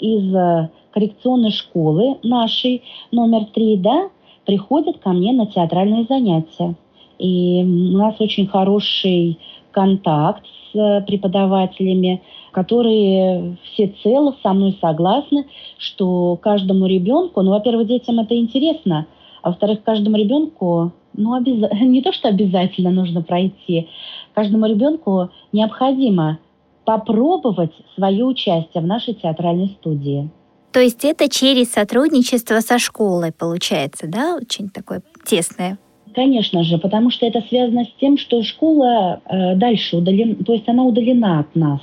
из 0.00 0.68
коррекционной 0.92 1.52
школы 1.52 2.18
нашей, 2.22 2.82
номер 3.12 3.46
три, 3.46 3.76
да, 3.76 4.10
приходят 4.44 4.98
ко 4.98 5.10
мне 5.10 5.32
на 5.32 5.46
театральные 5.46 6.04
занятия. 6.08 6.74
И 7.18 7.62
у 7.62 7.96
нас 7.98 8.14
очень 8.18 8.46
хороший 8.46 9.38
контакт 9.72 10.44
с 10.72 10.78
э, 10.78 11.02
преподавателями, 11.06 12.22
которые 12.50 13.56
все 13.64 13.94
цело 14.02 14.36
со 14.42 14.52
мной 14.52 14.76
согласны, 14.80 15.46
что 15.78 16.36
каждому 16.36 16.86
ребенку, 16.86 17.42
ну, 17.42 17.50
во-первых, 17.50 17.86
детям 17.86 18.20
это 18.20 18.36
интересно, 18.36 19.06
а 19.42 19.50
во-вторых, 19.50 19.82
каждому 19.84 20.16
ребенку, 20.16 20.92
ну, 21.14 21.34
обяз... 21.34 21.70
не 21.80 22.02
то, 22.02 22.12
что 22.12 22.28
обязательно 22.28 22.90
нужно 22.90 23.22
пройти, 23.22 23.88
каждому 24.34 24.66
ребенку 24.66 25.30
необходимо 25.52 26.38
попробовать 26.84 27.72
свое 27.94 28.24
участие 28.24 28.82
в 28.82 28.86
нашей 28.86 29.14
театральной 29.14 29.68
студии. 29.80 30.30
То 30.72 30.80
есть 30.80 31.04
это 31.04 31.28
через 31.28 31.72
сотрудничество 31.72 32.60
со 32.60 32.78
школой 32.78 33.32
получается, 33.32 34.06
да, 34.06 34.36
очень 34.36 34.68
такое 34.68 35.02
тесное? 35.24 35.78
Конечно 36.14 36.64
же, 36.64 36.78
потому 36.78 37.10
что 37.10 37.26
это 37.26 37.40
связано 37.48 37.84
с 37.84 37.92
тем, 38.00 38.18
что 38.18 38.42
школа 38.42 39.20
э, 39.24 39.54
дальше 39.56 39.96
удалена, 39.96 40.36
то 40.44 40.52
есть 40.52 40.68
она 40.68 40.84
удалена 40.84 41.40
от 41.40 41.54
нас. 41.54 41.80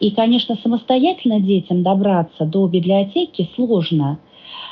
И, 0.00 0.10
конечно, 0.10 0.56
самостоятельно 0.62 1.40
детям 1.40 1.82
добраться 1.82 2.44
до 2.44 2.66
библиотеки 2.66 3.48
сложно. 3.54 4.18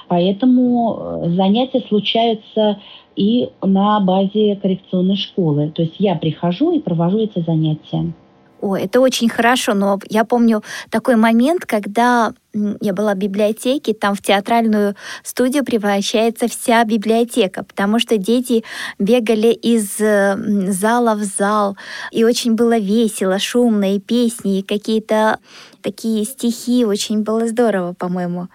Поэтому 0.09 0.99
э, 0.99 1.31
занятия 1.31 1.81
случаются 1.81 2.79
и 3.17 3.51
на 3.63 4.01
базе 4.01 4.57
коррекционной 4.57 5.17
школы. 5.17 5.71
То 5.75 5.83
есть 5.83 5.97
я 5.99 6.15
прихожу 6.15 6.73
и 6.73 6.81
провожу 6.81 7.19
эти 7.19 7.41
занятия. 7.41 8.13
О, 8.62 8.76
это 8.76 9.00
очень 9.00 9.28
хорошо, 9.28 9.75
но 9.75 9.99
я 10.09 10.25
помню 10.25 10.62
такой 10.88 11.16
момент, 11.16 11.66
когда 11.66 12.33
я 12.81 12.92
была 12.92 13.14
в 13.14 13.19
библиотеке, 13.19 13.92
там 13.92 14.14
в 14.14 14.23
театральную 14.23 14.95
студию 15.25 15.64
превращается 15.64 16.47
вся 16.47 16.85
библиотека, 16.85 17.64
потому 17.64 17.99
что 17.99 18.19
дети 18.19 18.62
бегали 19.00 19.49
из 19.49 19.97
зала 19.99 21.14
в 21.16 21.25
зал, 21.25 21.76
и 22.12 22.23
очень 22.23 22.54
было 22.54 22.78
весело, 22.78 23.40
шумно, 23.40 23.97
и 23.97 23.99
песни, 23.99 24.61
и 24.61 24.62
какие-то 24.62 25.40
такие 25.83 26.25
стихи, 26.25 26.85
очень 26.85 27.23
было 27.23 27.49
здорово, 27.49 27.95
по-моему. 27.95 28.47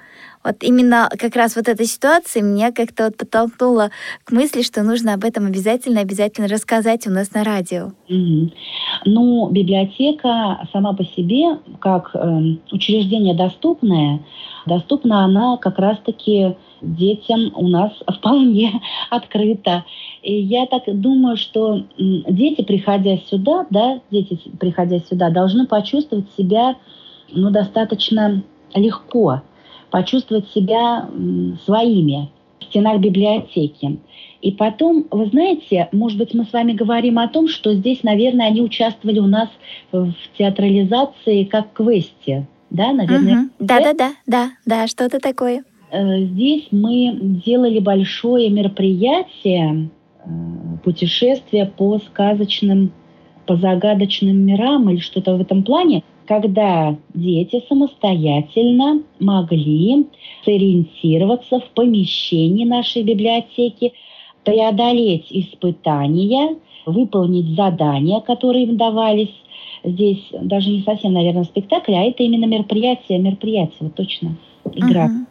Вот 0.44 0.56
именно 0.62 1.10
как 1.18 1.36
раз 1.36 1.56
вот 1.56 1.68
эта 1.68 1.86
ситуация 1.86 2.42
меня 2.42 2.72
как-то 2.72 3.06
вот 3.06 3.18
подтолкнула 3.18 3.92
к 4.24 4.32
мысли, 4.32 4.62
что 4.62 4.84
нужно 4.84 5.14
об 5.14 5.24
этом 5.26 5.46
обязательно, 5.46 6.02
обязательно 6.02 6.48
рассказать 6.48 7.08
у 7.08 7.12
нас 7.12 7.34
на 7.34 7.44
радио. 7.44 7.92
Мгм. 8.10 8.52
Ну, 9.06 9.50
библиотека 9.50 10.68
сама 10.72 10.94
по 10.94 11.04
себе, 11.04 11.60
как 11.80 12.12
эм, 12.14 12.62
учреждение 12.72 13.36
доступное, 13.36 14.22
доступна 14.66 15.26
она 15.26 15.58
как 15.58 15.80
раз-таки 15.80 16.56
детям 16.82 17.52
у 17.56 17.68
нас 17.68 17.92
вполне 18.08 18.82
открыта. 19.10 19.86
И 20.22 20.34
я 20.34 20.66
так 20.66 20.84
думаю, 20.88 21.38
что 21.38 21.84
дети, 21.98 22.64
приходя 22.64 23.18
сюда, 23.30 23.66
да, 23.70 24.00
дети, 24.12 24.40
приходя 24.60 25.00
сюда, 25.00 25.30
должны 25.30 25.66
почувствовать 25.68 26.28
себя 26.38 26.76
ну, 27.32 27.50
достаточно 27.50 28.44
легко, 28.74 29.42
почувствовать 29.90 30.50
себя 30.50 31.10
своими 31.66 32.30
в 32.60 32.64
стенах 32.66 33.00
библиотеки. 33.00 34.00
И 34.42 34.52
потом, 34.52 35.08
вы 35.12 35.28
знаете, 35.28 35.90
может 35.92 36.18
быть, 36.18 36.34
мы 36.34 36.46
с 36.46 36.54
вами 36.54 36.74
говорим 36.74 37.20
о 37.20 37.28
том, 37.28 37.48
что 37.48 37.74
здесь, 37.74 38.04
наверное, 38.04 38.48
они 38.48 38.62
участвовали 38.62 39.20
у 39.20 39.28
нас 39.28 39.50
в 39.92 40.14
театрализации 40.38 41.44
как 41.44 41.74
квесте. 41.74 42.48
Да, 42.70 42.92
наверное. 42.92 43.34
Мгм. 43.34 43.52
Да-да-да, 43.60 44.12
да, 44.26 44.50
да, 44.66 44.88
что-то 44.88 45.20
такое. 45.20 45.64
Э, 45.92 46.20
Здесь 46.20 46.68
мы 46.72 47.18
делали 47.46 47.80
большое 47.80 48.50
мероприятие, 48.50 49.90
э, 50.20 50.30
путешествие 50.84 51.66
по 51.66 52.00
сказочным, 52.00 52.92
по 53.46 53.56
загадочным 53.56 54.38
мирам 54.46 54.90
или 54.90 55.00
что-то 55.00 55.36
в 55.38 55.42
этом 55.42 55.64
плане, 55.64 56.04
когда 56.28 56.98
дети 57.14 57.64
самостоятельно 57.70 59.02
могли 59.20 60.08
сориентироваться 60.44 61.60
в 61.60 61.70
помещении 61.70 62.66
нашей 62.66 63.04
библиотеки, 63.04 63.94
преодолеть 64.44 65.28
испытания, 65.30 66.58
выполнить 66.86 67.56
задания, 67.56 68.20
которые 68.22 68.66
им 68.66 68.78
давались. 68.78 69.34
Здесь 69.84 70.26
даже 70.42 70.70
не 70.70 70.82
совсем, 70.84 71.14
наверное, 71.14 71.44
спектакль, 71.44 71.94
а 71.94 72.04
это 72.04 72.24
именно 72.24 72.46
мероприятие, 72.46 73.20
мероприятие, 73.20 73.78
вот 73.82 73.96
точно, 73.96 74.38
игра 74.74 75.06
Мгм. 75.06 75.28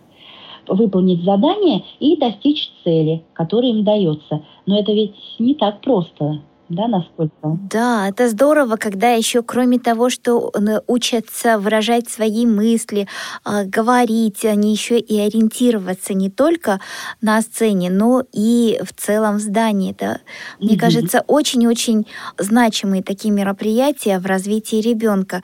выполнить 0.68 1.22
задание 1.22 1.82
и 2.00 2.16
достичь 2.16 2.70
цели, 2.84 3.22
которая 3.32 3.70
им 3.70 3.84
дается. 3.84 4.42
Но 4.66 4.78
это 4.78 4.92
ведь 4.92 5.14
не 5.38 5.54
так 5.54 5.80
просто, 5.80 6.40
да, 6.68 6.88
насколько? 6.88 7.32
Да, 7.70 8.08
это 8.08 8.28
здорово, 8.28 8.76
когда 8.76 9.10
еще 9.10 9.42
кроме 9.42 9.78
того, 9.78 10.10
что 10.10 10.50
э, 10.52 10.80
учатся 10.86 11.58
выражать 11.58 12.08
свои 12.08 12.44
мысли, 12.46 13.06
а, 13.44 13.64
говорить, 13.64 14.44
они 14.44 14.72
еще 14.72 14.98
и 14.98 15.18
ориентироваться 15.20 16.14
не 16.14 16.30
только 16.30 16.80
на 17.20 17.40
сцене, 17.40 17.90
но 17.90 18.24
и 18.32 18.80
в 18.82 18.92
целом 18.94 19.36
в 19.36 19.40
здании. 19.40 19.92
Это, 19.92 20.20
мне 20.60 20.72
Мгм. 20.72 20.80
кажется, 20.80 21.24
очень-очень 21.26 22.06
значимые 22.38 23.02
такие 23.02 23.32
мероприятия 23.32 24.18
в 24.18 24.26
развитии 24.26 24.76
ребенка. 24.76 25.42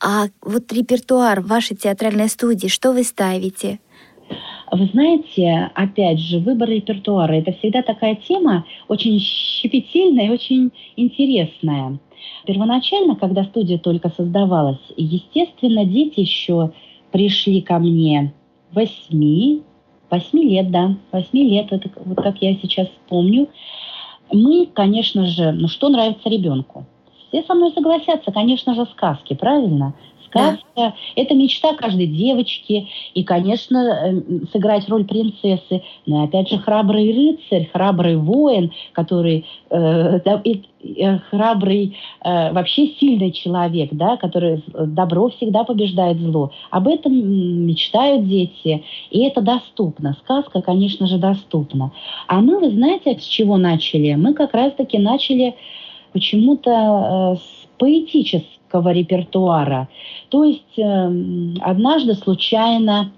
А 0.00 0.26
вот 0.42 0.72
репертуар 0.72 1.40
вашей 1.40 1.76
театральной 1.76 2.28
студии, 2.28 2.68
что 2.68 2.92
вы 2.92 3.04
ставите? 3.04 3.78
Вы 4.72 4.86
знаете, 4.86 5.70
опять 5.74 6.18
же, 6.18 6.38
выбор 6.38 6.70
репертуара– 6.70 7.32
это 7.34 7.52
всегда 7.52 7.82
такая 7.82 8.14
тема 8.14 8.64
очень 8.88 9.20
щепетильная 9.20 10.28
и 10.28 10.30
очень 10.30 10.72
интересная. 10.96 11.98
Первоначально, 12.46 13.14
когда 13.14 13.44
студия 13.44 13.76
только 13.76 14.08
создавалась, 14.08 14.80
естественно, 14.96 15.84
дети 15.84 16.20
еще 16.20 16.72
пришли 17.10 17.60
ко 17.60 17.78
мне 17.78 18.32
восьми, 18.72 19.60
восьми 20.08 20.48
лет, 20.48 20.70
да, 20.70 20.96
восьми 21.12 21.50
лет, 21.50 21.70
это 21.70 21.90
вот 22.06 22.16
как 22.16 22.40
я 22.40 22.54
сейчас 22.54 22.88
помню. 23.10 23.48
Мы, 24.32 24.64
конечно 24.64 25.26
же, 25.26 25.52
ну 25.52 25.68
что 25.68 25.90
нравится 25.90 26.30
ребенку? 26.30 26.86
Все 27.32 27.42
со 27.44 27.54
мной 27.54 27.72
согласятся, 27.72 28.30
конечно 28.30 28.74
же, 28.74 28.84
сказки, 28.92 29.34
правильно? 29.34 29.94
Сказка– 30.26 30.94
это 31.16 31.34
мечта 31.34 31.74
каждой 31.74 32.06
девочки. 32.06 32.88
И, 33.14 33.24
конечно, 33.24 33.78
э, 33.78 34.46
сыграть 34.52 34.88
роль 34.88 35.04
принцессы. 35.04 35.82
Но, 36.06 36.24
опять 36.24 36.48
же, 36.48 36.58
храбрый 36.58 37.12
рыцарь, 37.12 37.68
храбрый 37.72 38.16
воин, 38.16 38.72
который 38.92 39.46
э, 39.70 40.20
да, 40.24 40.42
э, 40.44 41.18
храбрый, 41.30 41.96
э, 42.22 42.52
вообще 42.52 42.88
сильный 42.98 43.32
человек, 43.32 43.90
да, 43.92 44.16
который 44.16 44.62
добро 44.72 45.30
всегда 45.30 45.64
побеждает 45.64 46.18
зло. 46.18 46.50
Об 46.70 46.88
этом 46.88 47.12
мечтают 47.66 48.26
дети, 48.26 48.84
и 49.10 49.24
это 49.24 49.40
доступно. 49.42 50.16
Сказка, 50.22 50.62
конечно 50.62 51.06
же, 51.06 51.18
доступна. 51.18 51.92
А 52.26 52.40
мы, 52.40 52.58
вы 52.58 52.70
знаете, 52.70 53.18
с 53.18 53.24
чего 53.24 53.56
начали? 53.58 54.14
Мы 54.14 54.34
как 54.34 54.54
раз-таки 54.54 54.98
начали 54.98 55.54
почему-то 56.12 56.70
э, 56.70 57.36
с 57.36 57.62
поэтического 57.78 58.92
репертуара. 58.92 59.88
То 60.28 60.44
есть 60.44 60.78
э, 60.78 60.82
однажды 61.60 62.14
случайно 62.14 63.10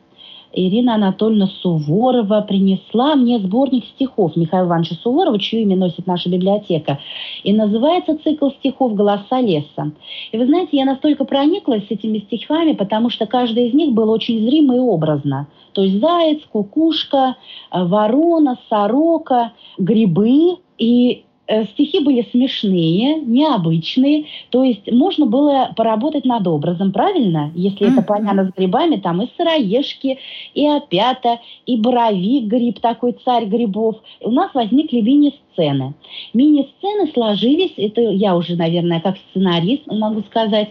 Ирина 0.55 0.95
Анатольевна 0.95 1.49
Суворова 1.61 2.41
принесла 2.43 3.17
мне 3.17 3.39
сборник 3.41 3.85
стихов 3.87 4.37
Михаила 4.37 4.67
Ивановича 4.67 4.95
Суворова, 5.03 5.39
чье 5.39 5.63
имя 5.63 5.77
носит 5.77 6.07
наша 6.07 6.31
библиотека. 6.31 6.99
И 7.43 7.53
называется 7.53 8.17
цикл 8.23 8.51
стихов 8.51 8.95
«Голоса 8.95 9.41
леса». 9.41 9.93
И 10.33 10.39
вы 10.39 10.47
знаете, 10.47 10.77
я 10.77 10.85
настолько 10.85 11.25
прониклась 11.25 11.85
этими 11.91 12.19
стихами, 12.19 12.73
потому 12.73 13.11
что 13.11 13.27
каждый 13.27 13.69
из 13.69 13.75
них 13.75 13.93
был 13.93 14.11
очень 14.11 14.49
зримо 14.49 14.77
и 14.77 14.79
образно. 14.79 15.49
То 15.73 15.83
есть 15.83 16.01
заяц, 16.01 16.41
кукушка, 16.51 17.37
ворона, 17.71 18.57
сорока, 18.71 19.53
грибы. 19.77 20.59
И 20.79 21.25
стихи 21.73 22.01
были 22.01 22.27
смешные, 22.31 23.17
необычные. 23.21 24.27
То 24.51 24.65
есть 24.65 24.91
можно 24.91 25.27
было 25.27 25.73
поработать 25.77 26.25
над 26.25 26.47
образом, 26.47 26.93
правильно? 26.93 27.51
Если 27.55 27.87
это 27.87 27.97
Мгм. 27.97 28.05
поляна 28.05 28.45
с 28.47 28.55
грибами, 28.57 28.97
там 28.97 29.23
и 29.23 29.29
сыроежки, 29.37 30.19
и 30.55 30.67
опята, 30.67 31.41
и 31.67 31.77
боровик 31.77 32.45
гриб, 32.45 32.81
такой 32.81 33.17
царь 33.25 33.45
грибов. 33.45 33.97
У 34.21 34.31
нас 34.31 34.55
возникли 34.55 35.01
мини-сцены. 35.01 35.95
Мини-сцены 36.33 37.11
сложились, 37.13 37.75
это 37.77 38.01
я 38.01 38.37
уже, 38.37 38.57
наверное, 38.57 39.01
как 39.01 39.17
сценарист 39.31 39.87
могу 39.87 40.23
сказать, 40.23 40.71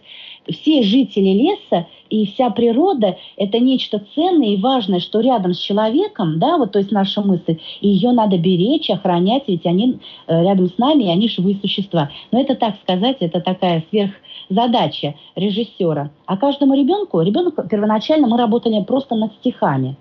все 0.49 0.83
жители 0.83 1.29
леса 1.29 1.87
и 2.13 2.27
вся 2.27 2.51
природа– 2.51 3.17
это 3.37 3.57
нечто 3.57 3.99
ценное 4.13 4.49
и 4.49 4.57
важное, 4.57 4.99
что 4.99 5.19
рядом 5.19 5.55
с 5.55 5.57
человеком, 5.57 6.37
да, 6.37 6.59
вот 6.59 6.73
то 6.73 6.77
есть 6.77 6.91
наша 6.91 7.23
мысль, 7.23 7.57
и 7.81 7.89
ее 7.89 8.11
надо 8.11 8.37
беречь, 8.37 8.91
охранять, 8.91 9.45
ведь 9.47 9.65
они 9.65 9.97
э, 10.27 10.43
рядом 10.43 10.67
с 10.67 10.77
нами, 10.77 11.05
и 11.05 11.09
они 11.09 11.27
живые 11.27 11.57
существа. 11.57 12.11
Но 12.31 12.39
это, 12.39 12.53
так 12.53 12.75
сказать, 12.83 13.17
это 13.21 13.41
такая 13.41 13.83
сверхзадача 13.89 15.15
режиссера. 15.35 16.11
А 16.27 16.37
каждому 16.37 16.75
ребенку, 16.75 17.19
ребенку 17.19 17.63
первоначально 17.67 18.27
мы 18.27 18.37
работали 18.37 18.83
просто 18.83 19.15
над 19.15 19.33
стихами. 19.33 19.95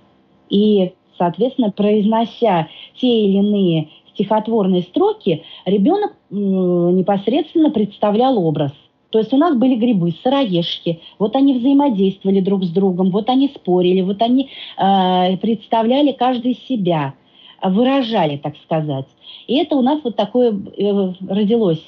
И, 0.51 0.93
соответственно, 1.17 1.71
произнося 1.71 2.69
те 3.01 3.25
или 3.25 3.39
иные 3.39 3.89
стихотворные 4.13 4.83
строки, 4.83 5.45
ребенок 5.65 6.13
непосредственно 6.29 7.71
представлял 7.71 8.39
образ. 8.39 8.73
То 9.13 9.19
есть 9.19 9.33
у 9.33 9.37
нас 9.37 9.55
были 9.55 9.77
грибы, 9.77 10.15
сыроежки, 10.23 11.01
вот 11.19 11.37
они 11.37 11.55
взаимодействовали 11.55 12.41
друг 12.41 12.65
с 12.65 12.71
другом, 12.71 13.11
вот 13.11 13.29
они 13.29 13.49
спорили, 13.55 14.01
вот 14.01 14.23
они 14.23 14.49
э, 14.79 15.37
представляли 15.37 16.13
каждый 16.13 16.55
себя, 16.67 17.15
выражали, 17.63 18.39
так 18.39 18.55
сказать. 18.65 19.07
И 19.47 19.57
это 19.59 19.77
у 19.77 19.83
нас 19.83 20.01
вот 20.03 20.17
такое 20.17 20.53
э, 20.53 21.13
родилось. 21.29 21.85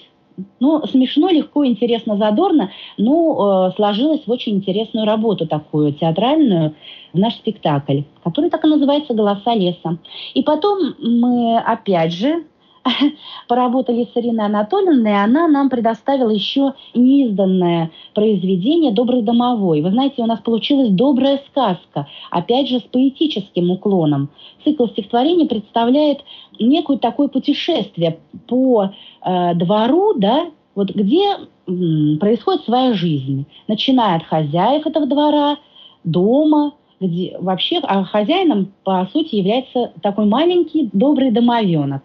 Ну, 0.60 0.84
смешно, 0.86 1.30
легко, 1.30 1.64
интересно, 1.64 2.16
задорно, 2.16 2.70
но 2.98 3.68
э, 3.70 3.76
сложилось 3.76 4.26
в 4.26 4.30
очень 4.30 4.56
интересную 4.56 5.06
работу 5.06 5.46
такую, 5.46 5.94
театральную, 5.94 6.74
в 7.14 7.18
наш 7.18 7.34
спектакль, 7.36 8.00
который 8.22 8.50
так 8.50 8.64
и 8.64 8.68
называется 8.68 9.14
«Голоса 9.14 9.54
леса». 9.54 9.98
И 10.34 10.42
потом 10.42 10.94
мы, 10.98 11.58
опять 11.58 12.12
же, 12.12 12.44
поработали 13.48 14.04
с 14.04 14.16
Ириной 14.16 14.46
Анатольевной, 14.46 15.10
и 15.10 15.14
она 15.14 15.48
нам 15.48 15.70
предоставила 15.70 16.30
еще 16.30 16.74
неизданное 16.94 17.90
произведение 18.14 18.92
«Добрый 18.92 19.22
домовой». 19.22 19.80
Вы 19.80 19.90
знаете, 19.90 20.22
у 20.22 20.26
нас 20.26 20.40
получилась 20.40 20.90
добрая 20.90 21.40
сказка, 21.48 22.08
опять 22.30 22.68
же, 22.68 22.78
с 22.78 22.82
поэтическим 22.82 23.70
уклоном. 23.70 24.28
Цикл 24.64 24.86
стихотворений 24.86 25.46
представляет 25.46 26.20
некое 26.58 26.98
такое 26.98 27.28
путешествие 27.28 28.18
по 28.46 28.90
э, 29.24 29.54
двору, 29.54 30.14
да, 30.16 30.46
вот 30.74 30.90
где 30.90 31.36
м, 31.66 32.18
происходит 32.18 32.64
своя 32.64 32.94
жизнь, 32.94 33.46
начиная 33.68 34.16
от 34.16 34.24
хозяев 34.24 34.86
этого 34.86 35.06
двора, 35.06 35.56
дома, 36.04 36.72
где 37.00 37.36
вообще 37.38 37.78
а 37.82 38.04
хозяином, 38.04 38.72
по 38.84 39.08
сути, 39.12 39.36
является 39.36 39.92
такой 40.02 40.26
маленький 40.26 40.90
добрый 40.92 41.30
домовенок. 41.30 42.02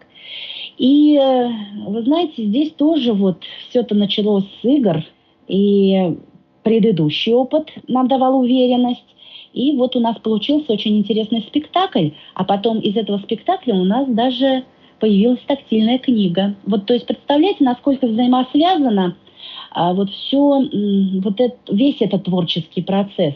И 0.78 1.16
э, 1.16 1.48
вы 1.86 2.02
знаете, 2.02 2.44
здесь 2.44 2.72
тоже 2.72 3.12
вот 3.12 3.42
все 3.68 3.80
это 3.80 3.94
началось 3.94 4.44
с 4.60 4.64
игр, 4.64 5.04
и 5.48 6.16
предыдущий 6.62 7.32
опыт 7.32 7.70
нам 7.88 8.08
давал 8.08 8.40
уверенность. 8.40 9.04
И 9.52 9.72
вот 9.76 9.96
у 9.96 10.00
нас 10.00 10.16
получился 10.18 10.72
очень 10.72 10.98
интересный 10.98 11.42
спектакль, 11.42 12.10
а 12.34 12.44
потом 12.44 12.78
из 12.78 12.96
этого 12.96 13.18
спектакля 13.18 13.74
у 13.74 13.84
нас 13.84 14.08
даже 14.08 14.64
появилась 15.00 15.40
тактильная 15.46 15.98
книга. 15.98 16.54
Вот, 16.64 16.86
то 16.86 16.94
есть, 16.94 17.06
представляете, 17.06 17.64
насколько 17.64 18.06
взаимосвязано 18.06 19.16
а, 19.72 19.92
вот 19.92 20.10
все, 20.10 20.62
вот 21.20 21.40
это, 21.40 21.56
весь 21.72 22.00
этот 22.00 22.24
творческий 22.24 22.82
процесс. 22.82 23.34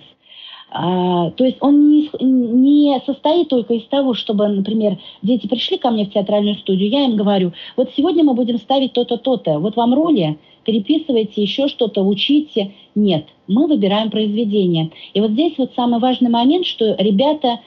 А, 0.76 1.30
то 1.30 1.44
есть 1.44 1.58
он 1.60 1.88
не, 1.88 2.10
не 2.20 3.00
состоит 3.06 3.48
только 3.48 3.74
из 3.74 3.84
того, 3.84 4.12
чтобы, 4.14 4.48
например, 4.48 4.98
дети 5.22 5.46
пришли 5.46 5.78
ко 5.78 5.90
мне 5.90 6.04
в 6.04 6.12
театральную 6.12 6.56
студию, 6.56 6.90
я 6.90 7.04
им 7.04 7.14
говорю, 7.14 7.52
вот 7.76 7.90
сегодня 7.96 8.24
мы 8.24 8.34
будем 8.34 8.58
ставить 8.58 8.92
то-то, 8.92 9.16
то-то, 9.16 9.60
вот 9.60 9.76
вам 9.76 9.94
роли, 9.94 10.36
переписывайте 10.64 11.42
еще 11.42 11.68
что-то, 11.68 12.02
учите. 12.02 12.72
Нет, 12.96 13.26
мы 13.46 13.68
выбираем 13.68 14.10
произведение. 14.10 14.90
И 15.12 15.20
вот 15.20 15.30
здесь 15.30 15.54
вот 15.58 15.70
самый 15.76 16.00
важный 16.00 16.30
момент, 16.30 16.66
что 16.66 16.96
ребята 16.98 17.60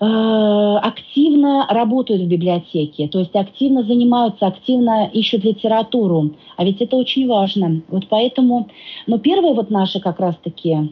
э, 0.00 0.04
активно 0.04 1.68
работают 1.70 2.22
в 2.22 2.26
библиотеке, 2.26 3.06
то 3.06 3.20
есть 3.20 3.36
активно 3.36 3.84
занимаются, 3.84 4.48
активно 4.48 5.08
ищут 5.12 5.44
литературу. 5.44 6.32
А 6.56 6.64
ведь 6.64 6.80
это 6.80 6.96
очень 6.96 7.28
важно. 7.28 7.82
Вот 7.88 8.08
поэтому, 8.08 8.66
но 9.06 9.18
первые 9.18 9.54
вот 9.54 9.70
наши 9.70 10.00
как 10.00 10.18
раз-таки 10.18 10.90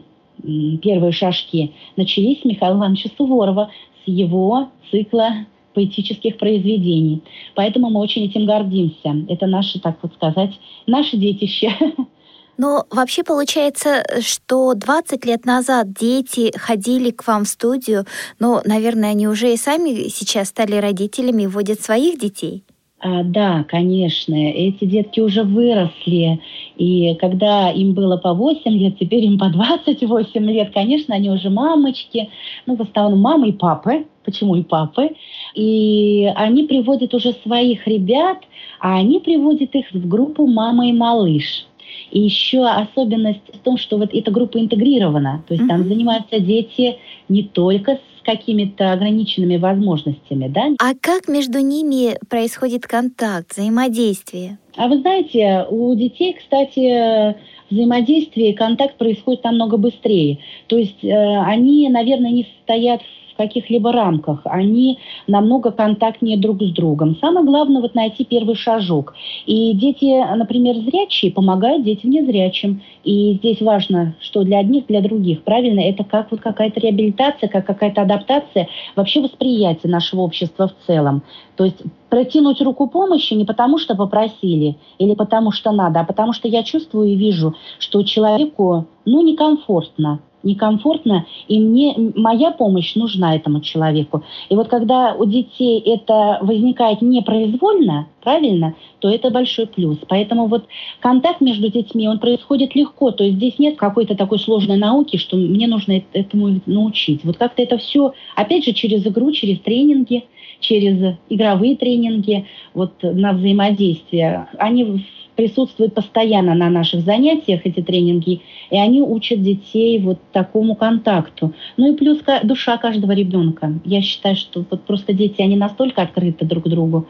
первые 0.81 1.11
шажки 1.11 1.73
начались 1.95 2.41
с 2.41 2.45
Михаила 2.45 2.77
Ивановича 2.77 3.09
Суворова, 3.17 3.71
с 4.03 4.07
его 4.07 4.69
цикла 4.91 5.45
поэтических 5.73 6.37
произведений. 6.37 7.21
Поэтому 7.53 7.89
мы 7.89 7.99
очень 7.99 8.25
этим 8.25 8.45
гордимся. 8.45 9.15
Это 9.27 9.45
наше, 9.45 9.79
так 9.79 9.97
вот 10.01 10.13
сказать, 10.13 10.51
наше 10.87 11.17
детище. 11.17 11.71
Но 12.57 12.85
вообще 12.89 13.23
получается, 13.23 14.03
что 14.21 14.73
20 14.73 15.25
лет 15.25 15.45
назад 15.45 15.91
дети 15.91 16.57
ходили 16.57 17.11
к 17.11 17.27
вам 17.27 17.43
в 17.43 17.49
студию, 17.49 18.05
но, 18.39 18.61
наверное, 18.63 19.11
они 19.11 19.27
уже 19.27 19.53
и 19.53 19.57
сами 19.57 20.07
сейчас 20.07 20.49
стали 20.49 20.77
родителями 20.77 21.43
и 21.43 21.47
водят 21.47 21.81
своих 21.81 22.17
детей. 22.17 22.63
А, 23.07 23.21
да, 23.23 23.63
конечно, 23.69 24.33
эти 24.33 24.85
детки 24.85 25.19
уже 25.19 25.43
выросли, 25.43 26.39
и 26.75 27.13
когда 27.21 27.69
им 27.69 27.93
было 27.93 28.17
по 28.17 28.33
8 28.33 28.71
лет, 28.71 28.97
теперь 28.99 29.25
им 29.25 29.37
по 29.37 29.47
28 29.47 30.43
лет, 30.49 30.71
конечно, 30.73 31.13
они 31.13 31.29
уже 31.29 31.51
мамочки, 31.51 32.29
ну, 32.65 32.75
в 32.75 32.81
основном 32.81 33.21
мамы 33.21 33.49
и 33.49 33.51
папы, 33.51 34.07
почему 34.23 34.55
и 34.55 34.63
папы, 34.63 35.11
и 35.53 36.33
они 36.35 36.63
приводят 36.63 37.13
уже 37.13 37.33
своих 37.43 37.85
ребят, 37.85 38.39
а 38.79 38.97
они 38.97 39.19
приводят 39.19 39.75
их 39.75 39.85
в 39.91 40.07
группу 40.07 40.47
«Мама 40.47 40.89
и 40.89 40.91
малыш». 40.91 41.67
И 42.09 42.21
еще 42.21 42.65
особенность 42.65 43.53
в 43.53 43.59
том, 43.59 43.77
что 43.77 43.99
вот 43.99 44.15
эта 44.15 44.31
группа 44.31 44.59
интегрирована, 44.59 45.43
то 45.47 45.53
есть 45.53 45.65
mm-hmm. 45.65 45.67
там 45.67 45.83
занимаются 45.83 46.39
дети 46.39 46.97
не 47.29 47.43
только 47.43 47.97
с 47.97 48.14
какими-то 48.25 48.91
ограниченными 48.91 49.57
возможностями, 49.57 50.47
да. 50.47 50.69
А 50.79 50.93
как 50.99 51.27
между 51.27 51.59
ними 51.59 52.17
происходит 52.29 52.87
контакт, 52.87 53.53
взаимодействие? 53.53 54.57
А 54.75 54.87
вы 54.87 54.99
знаете, 54.99 55.65
у 55.69 55.95
детей, 55.95 56.35
кстати, 56.37 57.35
взаимодействие 57.69 58.51
и 58.51 58.55
контакт 58.55 58.97
происходит 58.97 59.43
намного 59.43 59.77
быстрее. 59.77 60.39
То 60.67 60.77
есть 60.77 61.03
э, 61.03 61.09
они, 61.09 61.87
наверное, 61.89 62.31
не 62.31 62.47
стоят 62.63 63.01
в 63.01 63.24
в 63.35 63.37
каких-либо 63.37 63.91
рамках, 63.91 64.41
они 64.45 64.99
намного 65.27 65.71
контактнее 65.71 66.37
друг 66.37 66.61
с 66.61 66.71
другом. 66.71 67.17
Самое 67.19 67.45
главное 67.45 67.81
вот 67.81 67.93
найти 67.93 68.23
первый 68.23 68.55
шажок. 68.55 69.13
И 69.45 69.73
дети, 69.73 70.23
например, 70.35 70.75
зрячие 70.77 71.31
помогают 71.31 71.83
детям 71.83 72.11
незрячим. 72.11 72.81
И 73.03 73.33
здесь 73.33 73.61
важно, 73.61 74.15
что 74.21 74.43
для 74.43 74.59
одних, 74.59 74.87
для 74.87 75.01
других, 75.01 75.43
правильно, 75.43 75.81
это 75.81 76.05
как 76.05 76.31
вот 76.31 76.39
какая-то 76.39 76.79
реабилитация, 76.79 77.49
как 77.49 77.65
какая-то 77.65 78.03
адаптация, 78.03 78.69
вообще 78.95 79.19
восприятие 79.19 79.91
нашего 79.91 80.21
общества 80.21 80.69
в 80.69 80.87
целом. 80.87 81.21
То 81.57 81.65
есть 81.65 81.83
протянуть 82.09 82.61
руку 82.61 82.87
помощи 82.87 83.33
не 83.33 83.43
потому, 83.43 83.77
что 83.77 83.95
попросили 83.95 84.77
или 84.97 85.13
потому, 85.13 85.51
что 85.51 85.71
надо, 85.73 85.99
а 85.99 86.05
потому 86.05 86.31
что 86.31 86.47
я 86.47 86.63
чувствую 86.63 87.09
и 87.09 87.15
вижу, 87.15 87.55
что 87.79 88.01
человеку 88.03 88.85
ну, 89.05 89.21
некомфортно 89.21 90.21
некомфортно, 90.45 91.25
и 91.47 91.59
мне 91.59 91.95
моя 92.15 92.51
помощь 92.51 92.95
нужна 92.95 93.35
этому 93.35 93.59
человеку. 93.59 94.23
И 94.49 94.55
вот 94.55 94.69
когда 94.69 95.13
у 95.15 95.25
детей 95.25 95.79
это 95.79 96.39
возникает 96.41 97.01
непроизвольно, 97.01 98.07
правильно, 98.23 98.75
то 98.99 99.09
это 99.09 99.29
большой 99.29 99.67
плюс. 99.67 99.97
Поэтому 100.07 100.47
вот 100.47 100.65
контакт 100.99 101.41
между 101.41 101.69
детьми, 101.69 102.07
он 102.07 102.19
происходит 102.19 102.75
легко. 102.75 103.11
То 103.11 103.23
есть 103.23 103.37
здесь 103.37 103.59
нет 103.59 103.75
какой-то 103.75 104.15
такой 104.15 104.39
сложной 104.39 104.77
науки, 104.77 105.17
что 105.17 105.35
мне 105.37 105.67
нужно 105.67 106.01
этому 106.13 106.61
научить. 106.65 107.23
Вот 107.23 107.37
как-то 107.37 107.61
это 107.61 107.77
все, 107.77 108.13
опять 108.35 108.65
же, 108.65 108.73
через 108.73 109.05
игру, 109.05 109.31
через 109.31 109.59
тренинги, 109.59 110.25
через 110.59 111.17
игровые 111.29 111.75
тренинги, 111.75 112.47
вот 112.73 112.93
на 113.03 113.33
взаимодействие. 113.33 114.47
Они 114.57 115.03
присутствуют 115.35 115.93
постоянно 115.93 116.55
на 116.55 116.69
наших 116.69 117.01
занятиях, 117.01 117.61
эти 117.65 117.81
тренинги, 117.81 118.41
и 118.69 118.77
они 118.77 119.01
учат 119.01 119.41
детей 119.41 119.99
вот 119.99 120.19
такому 120.31 120.75
контакту. 120.75 121.53
Ну 121.77 121.93
и 121.93 121.97
плюс 121.97 122.19
душа 122.43 122.77
каждого 122.77 123.11
ребенка. 123.11 123.73
Я 123.83 124.01
считаю, 124.01 124.35
что 124.35 124.65
вот 124.69 124.83
просто 124.83 125.13
дети, 125.13 125.41
они 125.41 125.55
настолько 125.55 126.01
открыты 126.01 126.45
друг 126.45 126.65
к 126.65 126.67
другу, 126.67 127.07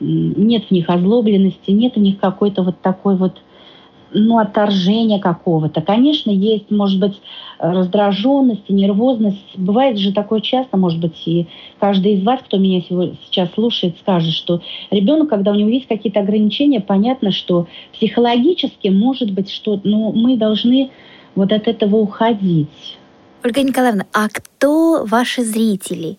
нет 0.00 0.64
в 0.66 0.70
них 0.70 0.88
озлобленности, 0.88 1.70
нет 1.70 1.96
в 1.96 2.00
них 2.00 2.18
какой-то 2.18 2.62
вот 2.62 2.80
такой 2.80 3.16
вот 3.16 3.40
ну, 4.16 4.38
отторжения 4.38 5.18
какого-то. 5.18 5.82
Конечно, 5.82 6.30
есть, 6.30 6.70
может 6.70 6.98
быть, 6.98 7.20
раздраженность, 7.58 8.68
нервозность. 8.68 9.56
Бывает 9.56 9.98
же 9.98 10.12
такое 10.12 10.40
часто, 10.40 10.76
может 10.76 11.00
быть, 11.00 11.22
и 11.26 11.46
каждый 11.78 12.14
из 12.14 12.24
вас, 12.24 12.40
кто 12.42 12.56
меня 12.56 12.80
сейчас 12.80 13.50
слушает, 13.52 13.96
скажет, 14.00 14.32
что 14.32 14.62
ребенок, 14.90 15.28
когда 15.28 15.52
у 15.52 15.54
него 15.54 15.68
есть 15.68 15.86
какие-то 15.86 16.20
ограничения, 16.20 16.80
понятно, 16.80 17.30
что 17.30 17.66
психологически, 17.92 18.88
может 18.88 19.30
быть, 19.32 19.50
что 19.50 19.80
ну, 19.84 20.12
мы 20.12 20.36
должны 20.36 20.90
вот 21.34 21.52
от 21.52 21.68
этого 21.68 21.96
уходить. 21.96 22.96
Ольга 23.44 23.62
Николаевна, 23.62 24.06
а 24.12 24.28
кто 24.28 25.04
ваши 25.04 25.42
зрители? 25.42 26.16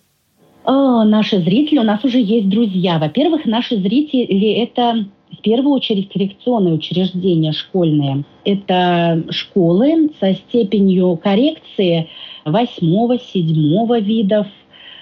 О, 0.64 1.04
наши 1.04 1.38
зрители, 1.40 1.78
у 1.78 1.82
нас 1.82 2.04
уже 2.04 2.20
есть 2.20 2.48
друзья. 2.48 2.98
Во-первых, 2.98 3.44
наши 3.46 3.76
зрители— 3.76 4.52
это 4.62 5.06
в 5.38 5.42
первую 5.42 5.74
очередь 5.74 6.10
коррекционные 6.12 6.74
учреждения 6.74 7.52
школьные. 7.52 8.24
Это 8.44 9.22
школы 9.30 10.10
со 10.18 10.34
степенью 10.34 11.16
коррекции 11.22 12.08
восьмого, 12.44 13.18
седьмого 13.18 14.00
видов. 14.00 14.46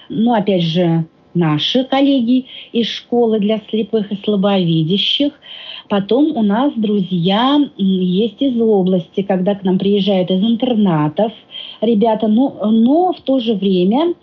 Ну, 0.09 0.33
опять 0.33 0.63
же, 0.63 1.05
наши 1.33 1.83
коллеги 1.83 2.45
из 2.71 2.87
школы 2.87 3.39
для 3.39 3.59
слепых 3.69 4.11
и 4.11 4.15
слабовидящих. 4.23 5.33
Потом 5.89 6.35
у 6.35 6.43
нас 6.43 6.73
друзья 6.75 7.59
есть 7.77 8.41
из 8.41 8.59
области, 8.59 9.21
когда 9.21 9.55
к 9.55 9.63
нам 9.63 9.79
приезжают 9.79 10.29
из 10.29 10.43
интернатов 10.43 11.31
ребята, 11.81 12.27
но, 12.27 12.59
но 12.71 13.13
в 13.13 13.21
то 13.21 13.39
же 13.39 13.53
время 13.53 14.13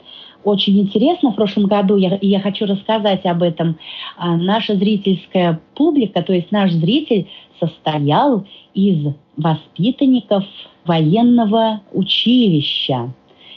очень 0.45 0.81
интересно. 0.81 1.31
В 1.31 1.35
прошлом 1.35 1.67
году, 1.67 1.97
я, 1.97 2.19
я 2.21 2.41
хочу 2.41 2.67
рассказать 2.67 3.25
об 3.25 3.43
этом, 3.43 3.79
а, 4.17 4.37
наша 4.37 4.77
зрительская 4.77 5.61
публика, 5.75 6.23
то 6.23 6.33
есть 6.33 6.53
наш 6.53 6.73
зритель 6.73 7.29
состоял 7.59 8.47
из 8.75 9.15
воспитанников 9.37 10.45
военного 10.85 11.81
училища. 11.93 13.13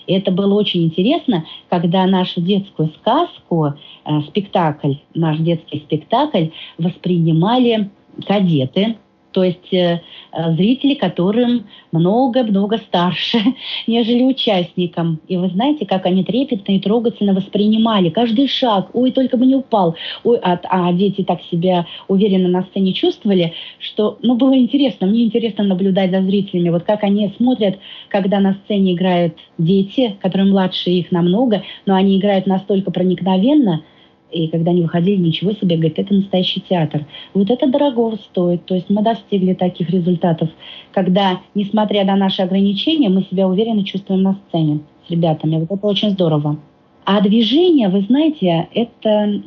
Это 0.07 0.31
было 0.31 0.53
очень 0.55 0.85
интересно, 0.85 1.45
когда 1.69 2.05
нашу 2.05 2.39
детскую 2.39 2.89
сказку, 2.99 3.73
э, 4.05 4.21
спектакль, 4.29 4.93
наш 5.13 5.37
детский 5.39 5.79
спектакль 5.79 6.47
воспринимали 6.77 7.89
кадеты, 8.25 8.97
то 9.37 9.43
есть 9.43 9.71
э, 9.71 10.01
э, 10.31 10.55
зрители, 10.55 10.95
которым 10.95 11.67
много-много 11.91 12.77
старше, 12.79 13.37
нежели 13.87 14.23
участникам. 14.23 15.19
И 15.27 15.37
вы 15.37 15.49
знаете, 15.49 15.85
как 15.85 16.07
они 16.07 16.23
трепетно 16.23 16.71
и 16.71 16.79
трогательно 16.79 17.35
воспринимали 17.35 18.09
каждый 18.09 18.47
шаг. 18.47 18.89
Ой, 18.93 19.11
только 19.11 19.37
бы 19.37 19.45
не 19.45 19.53
упал. 19.53 19.95
Ой, 20.23 20.39
а, 20.41 20.59
а 20.63 20.91
дети 20.91 21.23
так 21.23 21.39
себя 21.51 21.85
уверенно 22.07 22.47
на 22.47 22.63
сцене 22.63 22.93
чувствовали, 22.93 23.53
что 23.77 24.17
ну, 24.23 24.33
было 24.33 24.57
интересно. 24.57 25.05
Мне 25.05 25.25
интересно 25.25 25.63
наблюдать 25.63 26.09
за 26.09 26.23
зрителями, 26.23 26.69
вот 26.69 26.81
как 26.81 27.03
они 27.03 27.31
смотрят, 27.37 27.77
когда 28.09 28.39
на 28.39 28.57
сцене 28.65 28.95
играют 28.95 29.35
дети, 29.59 30.15
которые 30.19 30.49
младше 30.49 30.89
их 30.89 31.11
намного, 31.11 31.61
но 31.85 31.93
они 31.93 32.17
играют 32.17 32.47
настолько 32.47 32.89
проникновенно, 32.89 33.83
и 34.31 34.47
когда 34.47 34.71
они 34.71 34.81
выходили, 34.81 35.15
ничего 35.15 35.53
себе, 35.53 35.77
говорит, 35.77 35.99
это 35.99 36.13
настоящий 36.13 36.61
театр. 36.61 37.05
Вот 37.33 37.49
это 37.49 37.67
дорого 37.67 38.17
стоит. 38.17 38.65
То 38.65 38.75
есть 38.75 38.89
мы 38.89 39.01
достигли 39.01 39.53
таких 39.53 39.89
результатов, 39.89 40.49
когда, 40.91 41.39
несмотря 41.55 42.03
на 42.05 42.15
наши 42.15 42.41
ограничения, 42.41 43.09
мы 43.09 43.23
себя 43.23 43.47
уверенно 43.47 43.83
чувствуем 43.83 44.23
на 44.23 44.37
сцене 44.47 44.79
с 45.07 45.11
ребятами. 45.11 45.57
Вот 45.57 45.77
это 45.77 45.87
очень 45.87 46.11
здорово. 46.11 46.57
А 47.05 47.21
движение, 47.21 47.87
вы 47.87 48.01
знаете, 48.01 48.67
это, 48.73 49.41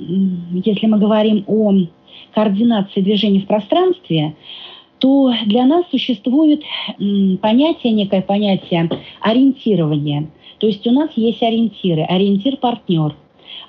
если 0.64 0.86
мы 0.86 0.98
говорим 0.98 1.44
о 1.46 1.72
координации 2.34 3.02
движений 3.02 3.40
в 3.40 3.46
пространстве, 3.46 4.34
то 4.98 5.32
для 5.46 5.66
нас 5.66 5.84
существует 5.90 6.62
понятие, 7.40 7.92
некое 7.92 8.22
понятие 8.22 8.88
ориентирования– 9.20 10.28
То 10.60 10.66
есть 10.66 10.86
у 10.86 10.92
нас 10.92 11.10
есть 11.16 11.42
ориентиры. 11.42 12.02
Ориентир 12.02 12.58
партнер, 12.58 13.16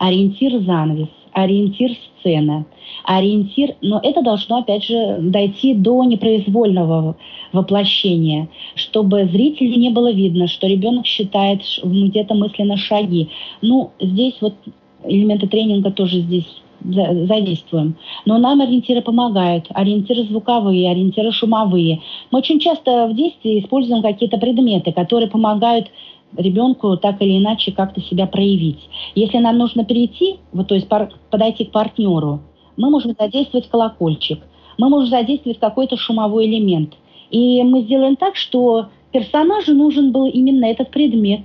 ориентир 0.01 0.59
занавес, 0.61 1.09
ориентир 1.31 1.91
сцена, 2.19 2.65
ориентир, 3.05 3.75
но 3.81 3.99
это 4.01 4.23
должно, 4.23 4.57
опять 4.57 4.83
же, 4.83 5.17
дойти 5.19 5.75
до 5.75 6.03
непроизвольного 6.03 7.15
воплощения, 7.53 8.49
чтобы 8.73 9.25
зрителю 9.25 9.77
не 9.77 9.91
было 9.91 10.11
видно, 10.11 10.47
что 10.47 10.65
ребенок 10.65 11.05
считает 11.05 11.61
где-то 11.83 12.33
мысленно 12.33 12.77
шаги. 12.77 13.29
Ну, 13.61 13.91
здесь 13.99 14.33
вот 14.41 14.55
элементы 15.03 15.47
тренинга 15.47 15.91
тоже 15.91 16.21
здесь 16.21 16.47
задействуем. 16.83 17.95
Но 18.25 18.39
нам 18.39 18.59
ориентиры 18.61 19.03
помогают. 19.03 19.67
Ориентиры 19.69 20.23
звуковые, 20.23 20.89
ориентиры 20.89 21.31
шумовые. 21.31 22.01
Мы 22.31 22.39
очень 22.39 22.59
часто 22.59 23.07
в 23.07 23.15
действии 23.15 23.59
используем 23.59 24.01
какие-то 24.01 24.39
предметы, 24.39 24.91
которые 24.91 25.29
помогают 25.29 25.91
ребенку 26.35 26.97
так 26.97 27.21
или 27.21 27.37
иначе 27.37 27.71
как-то 27.71 28.01
себя 28.01 28.27
проявить. 28.27 28.79
Если 29.15 29.37
нам 29.37 29.57
нужно 29.57 29.85
перейти, 29.85 30.37
вот, 30.51 30.67
то 30.67 30.75
есть 30.75 30.87
пар, 30.87 31.11
подойти 31.29 31.65
к 31.65 31.71
партнеру, 31.71 32.41
мы 32.77 32.89
можем 32.89 33.15
задействовать 33.19 33.69
колокольчик, 33.69 34.39
мы 34.77 34.89
можем 34.89 35.09
задействовать 35.09 35.59
какой-то 35.59 35.97
шумовой 35.97 36.47
элемент. 36.47 36.93
И 37.29 37.63
мы 37.63 37.81
сделаем 37.81 38.15
так, 38.15 38.35
что 38.35 38.87
персонажу 39.11 39.73
нужен 39.73 40.11
был 40.11 40.25
именно 40.25 40.65
этот 40.65 40.91
предмет. 40.91 41.41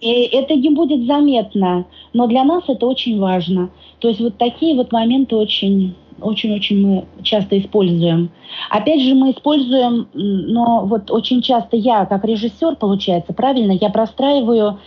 И 0.00 0.10
это 0.10 0.54
не 0.54 0.70
будет 0.70 1.06
заметно, 1.06 1.86
но 2.12 2.26
для 2.26 2.44
нас 2.44 2.64
это 2.68 2.86
очень 2.86 3.18
важно. 3.18 3.70
То 3.98 4.08
есть 4.08 4.20
вот 4.20 4.38
такие 4.38 4.76
вот 4.76 4.92
моменты 4.92 5.34
очень 5.34 5.94
очень-очень 6.20 6.86
мы 6.86 7.04
часто 7.22 7.58
используем. 7.58 8.30
Опять 8.70 9.02
же, 9.02 9.14
мы 9.14 9.32
используем, 9.32 10.08
но 10.12 10.84
вот 10.86 11.10
очень 11.10 11.42
часто 11.42 11.76
я, 11.76 12.06
как 12.06 12.24
режиссер, 12.24 12.76
получается, 12.76 13.32
правильно, 13.32 13.72
я 13.72 13.90
простраиваю 13.90 14.78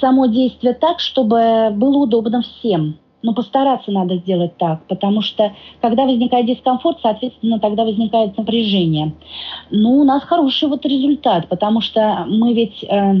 само 0.00 0.26
действие 0.26 0.74
так, 0.74 1.00
чтобы 1.00 1.70
было 1.72 1.98
удобно 1.98 2.42
всем. 2.42 2.96
Но 3.24 3.34
постараться 3.34 3.92
надо 3.92 4.16
сделать 4.16 4.56
так, 4.56 4.84
потому 4.88 5.22
что 5.22 5.52
когда 5.80 6.06
возникает 6.06 6.46
дискомфорт, 6.46 6.98
соответственно, 7.02 7.60
тогда 7.60 7.84
возникает 7.84 8.36
напряжение. 8.36 9.14
Ну, 9.70 10.00
у 10.00 10.04
нас 10.04 10.24
хороший 10.24 10.68
вот 10.68 10.84
результат, 10.84 11.48
потому 11.48 11.80
что 11.80 12.24
мы 12.28 12.52
ведь 12.52 12.82
э, 12.82 13.12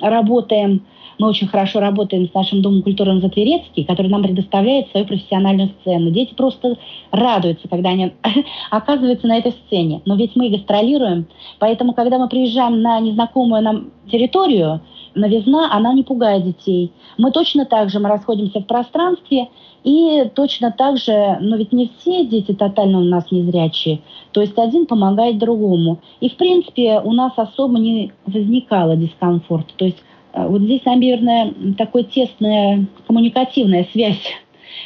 работаем 0.00 0.84
мы 1.18 1.28
очень 1.28 1.46
хорошо 1.46 1.80
работаем 1.80 2.28
с 2.28 2.34
нашим 2.34 2.62
Домом 2.62 2.82
культуры 2.82 3.20
Затверецкий, 3.20 3.84
который 3.84 4.08
нам 4.08 4.22
предоставляет 4.22 4.90
свою 4.90 5.06
профессиональную 5.06 5.70
сцену. 5.80 6.10
Дети 6.10 6.34
просто 6.34 6.76
радуются, 7.10 7.68
когда 7.68 7.90
они 7.90 8.12
оказываются 8.70 9.26
на 9.26 9.38
этой 9.38 9.52
сцене. 9.52 10.02
Но 10.04 10.16
ведь 10.16 10.36
мы 10.36 10.50
гастролируем, 10.50 11.26
поэтому, 11.58 11.94
когда 11.94 12.18
мы 12.18 12.28
приезжаем 12.28 12.80
на 12.82 13.00
незнакомую 13.00 13.62
нам 13.62 13.90
территорию, 14.10 14.80
новизна, 15.14 15.72
она 15.72 15.94
не 15.94 16.02
пугает 16.02 16.44
детей. 16.44 16.92
Мы 17.18 17.30
точно 17.30 17.64
так 17.64 17.90
же, 17.90 18.00
мы 18.00 18.08
расходимся 18.08 18.60
в 18.60 18.66
пространстве, 18.66 19.48
и 19.84 20.30
точно 20.34 20.72
так 20.72 20.96
же, 20.96 21.36
но 21.40 21.56
ведь 21.56 21.72
не 21.72 21.90
все 21.98 22.24
дети 22.24 22.52
тотально 22.52 23.00
у 23.00 23.04
нас 23.04 23.30
незрячие, 23.30 24.00
то 24.32 24.40
есть 24.40 24.58
один 24.58 24.86
помогает 24.86 25.38
другому. 25.38 26.00
И, 26.20 26.30
в 26.30 26.36
принципе, 26.36 27.00
у 27.00 27.12
нас 27.12 27.32
особо 27.36 27.78
не 27.78 28.12
возникало 28.26 28.96
дискомфорта. 28.96 29.72
То 29.76 29.84
есть 29.84 30.02
вот 30.34 30.62
здесь, 30.62 30.84
наверное, 30.84 31.52
такая 31.78 32.02
тесная 32.02 32.86
коммуникативная 33.06 33.86
связь, 33.92 34.34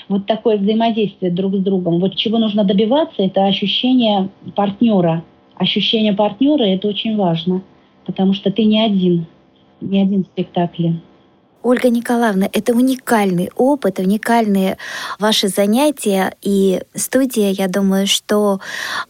вот 0.09 0.27
такое 0.27 0.59
взаимодействие 0.59 1.31
друг 1.31 1.55
с 1.55 1.59
другом. 1.59 2.01
Вот 2.01 2.17
чего 2.17 2.39
нужно 2.39 2.65
добиваться, 2.65 3.23
это 3.23 3.47
ощущение 3.47 4.29
партнера. 4.55 5.25
Ощущение 5.55 6.13
партнера– 6.13 6.63
это 6.65 6.89
очень 6.89 7.17
важно, 7.17 7.63
потому 8.07 8.33
что 8.33 8.53
ты 8.53 8.65
не 8.65 8.81
один, 8.81 9.27
не 9.81 10.03
один 10.03 10.25
в 10.25 10.27
спектакле. 10.27 11.01
Ольга 11.69 11.91
Николаевна, 11.91 12.49
это 12.51 12.73
уникальный 12.73 13.51
опыт, 13.55 13.99
уникальные 13.99 14.79
ваши 15.19 15.49
занятия 15.49 16.35
и 16.41 16.81
студия. 16.95 17.51
Я 17.51 17.69
думаю, 17.69 18.07
что 18.07 18.61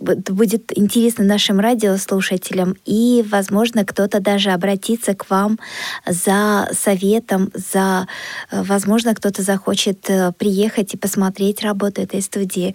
будет 0.01 0.77
интересно 0.77 1.25
нашим 1.25 1.61
радиослушателям 1.61 2.75
и, 2.85 3.25
возможно, 3.31 3.85
кто-то 3.85 4.19
даже 4.19 4.51
обратится 4.51 5.15
к 5.15 5.31
вам 5.31 5.61
за 6.05 6.69
советом, 6.73 7.53
за, 7.55 8.09
возможно, 8.51 9.15
кто-то 9.15 9.43
захочет 9.43 10.11
э, 10.11 10.33
приехать 10.37 10.95
и 10.95 10.97
посмотреть 10.97 11.63
работу 11.63 12.03
этой 12.03 12.21
студии. 12.21 12.75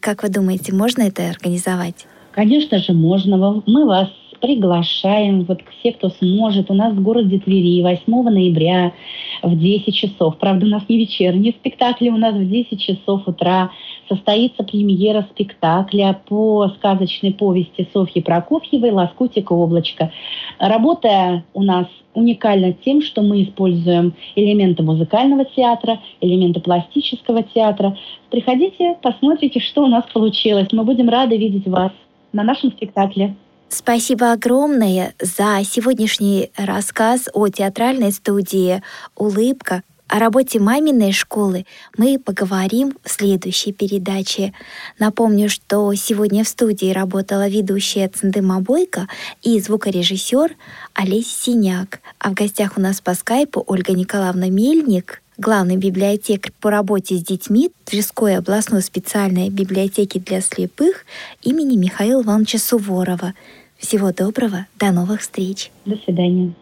Как 0.00 0.24
вы 0.24 0.30
думаете, 0.30 0.74
можно 0.74 1.02
это 1.02 1.30
организовать? 1.30 2.08
Конечно 2.32 2.80
же, 2.80 2.92
можно. 2.92 3.36
Мы 3.66 3.86
вас 3.86 4.08
приглашаем 4.42 5.44
вот 5.44 5.60
все, 5.78 5.92
кто 5.92 6.10
сможет. 6.10 6.68
У 6.70 6.74
нас 6.74 6.92
в 6.92 7.00
городе 7.00 7.38
Твери 7.38 7.80
8 7.80 8.04
ноября 8.28 8.92
в 9.40 9.56
10 9.56 9.94
часов. 9.94 10.36
Правда, 10.36 10.66
у 10.66 10.68
нас 10.68 10.82
не 10.88 10.98
вечерние 10.98 11.52
спектакли, 11.52 12.08
у 12.08 12.16
нас 12.16 12.34
в 12.34 12.50
10 12.50 12.80
часов 12.80 13.26
утра 13.28 13.70
состоится 14.08 14.64
премьера 14.64 15.24
спектакля 15.30 16.20
по 16.28 16.68
сказочной 16.76 17.32
повести 17.32 17.88
Софьи 17.92 18.20
Прокофьевой 18.20 18.90
«Лоскутик 18.90 19.52
и 19.52 19.54
облачко». 19.54 20.10
Работа 20.58 21.44
у 21.54 21.62
нас 21.62 21.86
уникальна 22.12 22.72
тем, 22.72 23.00
что 23.00 23.22
мы 23.22 23.44
используем 23.44 24.12
элементы 24.34 24.82
музыкального 24.82 25.44
театра, 25.44 26.00
элементы 26.20 26.60
пластического 26.60 27.44
театра. 27.44 27.96
Приходите, 28.28 28.96
посмотрите, 29.00 29.60
что 29.60 29.84
у 29.84 29.86
нас 29.86 30.04
получилось. 30.12 30.68
Мы 30.72 30.82
будем 30.82 31.08
рады 31.08 31.36
видеть 31.36 31.68
вас 31.68 31.92
на 32.32 32.42
нашем 32.42 32.72
спектакле. 32.72 33.36
Спасибо 33.74 34.32
огромное 34.32 35.14
за 35.18 35.62
сегодняшний 35.64 36.50
рассказ 36.58 37.30
о 37.32 37.48
театральной 37.48 38.12
студии 38.12 38.82
«Улыбка». 39.16 39.82
О 40.08 40.18
работе 40.18 40.60
маминой 40.60 41.12
школы 41.12 41.64
мы 41.96 42.18
поговорим 42.18 42.98
в 43.02 43.10
следующей 43.10 43.72
передаче. 43.72 44.52
Напомню, 44.98 45.48
что 45.48 45.94
сегодня 45.94 46.44
в 46.44 46.48
студии 46.48 46.92
работала 46.92 47.48
ведущая 47.48 48.10
Цендыма 48.10 48.60
Бойко 48.60 49.08
и 49.40 49.58
звукорежиссер 49.58 50.54
Олесь 50.92 51.34
Синяк. 51.34 52.00
А 52.18 52.28
в 52.28 52.34
гостях 52.34 52.76
у 52.76 52.80
нас 52.82 53.00
по 53.00 53.14
скайпу 53.14 53.64
Ольга 53.66 53.94
Николаевна 53.94 54.50
Мельник, 54.50 55.22
главный 55.38 55.78
библиотекарь 55.78 56.52
по 56.60 56.70
работе 56.70 57.16
с 57.16 57.22
детьми 57.22 57.72
Тверской 57.86 58.36
областной 58.36 58.82
специальной 58.82 59.48
библиотеки 59.48 60.18
для 60.18 60.42
слепых 60.42 61.06
имени 61.40 61.76
Михаила 61.76 62.22
Ивановича 62.22 62.58
Суворова. 62.58 63.32
Всего 63.82 64.12
доброго, 64.12 64.66
до 64.78 64.92
новых 64.92 65.20
встреч. 65.22 65.72
До 65.84 65.96
свидания. 65.96 66.54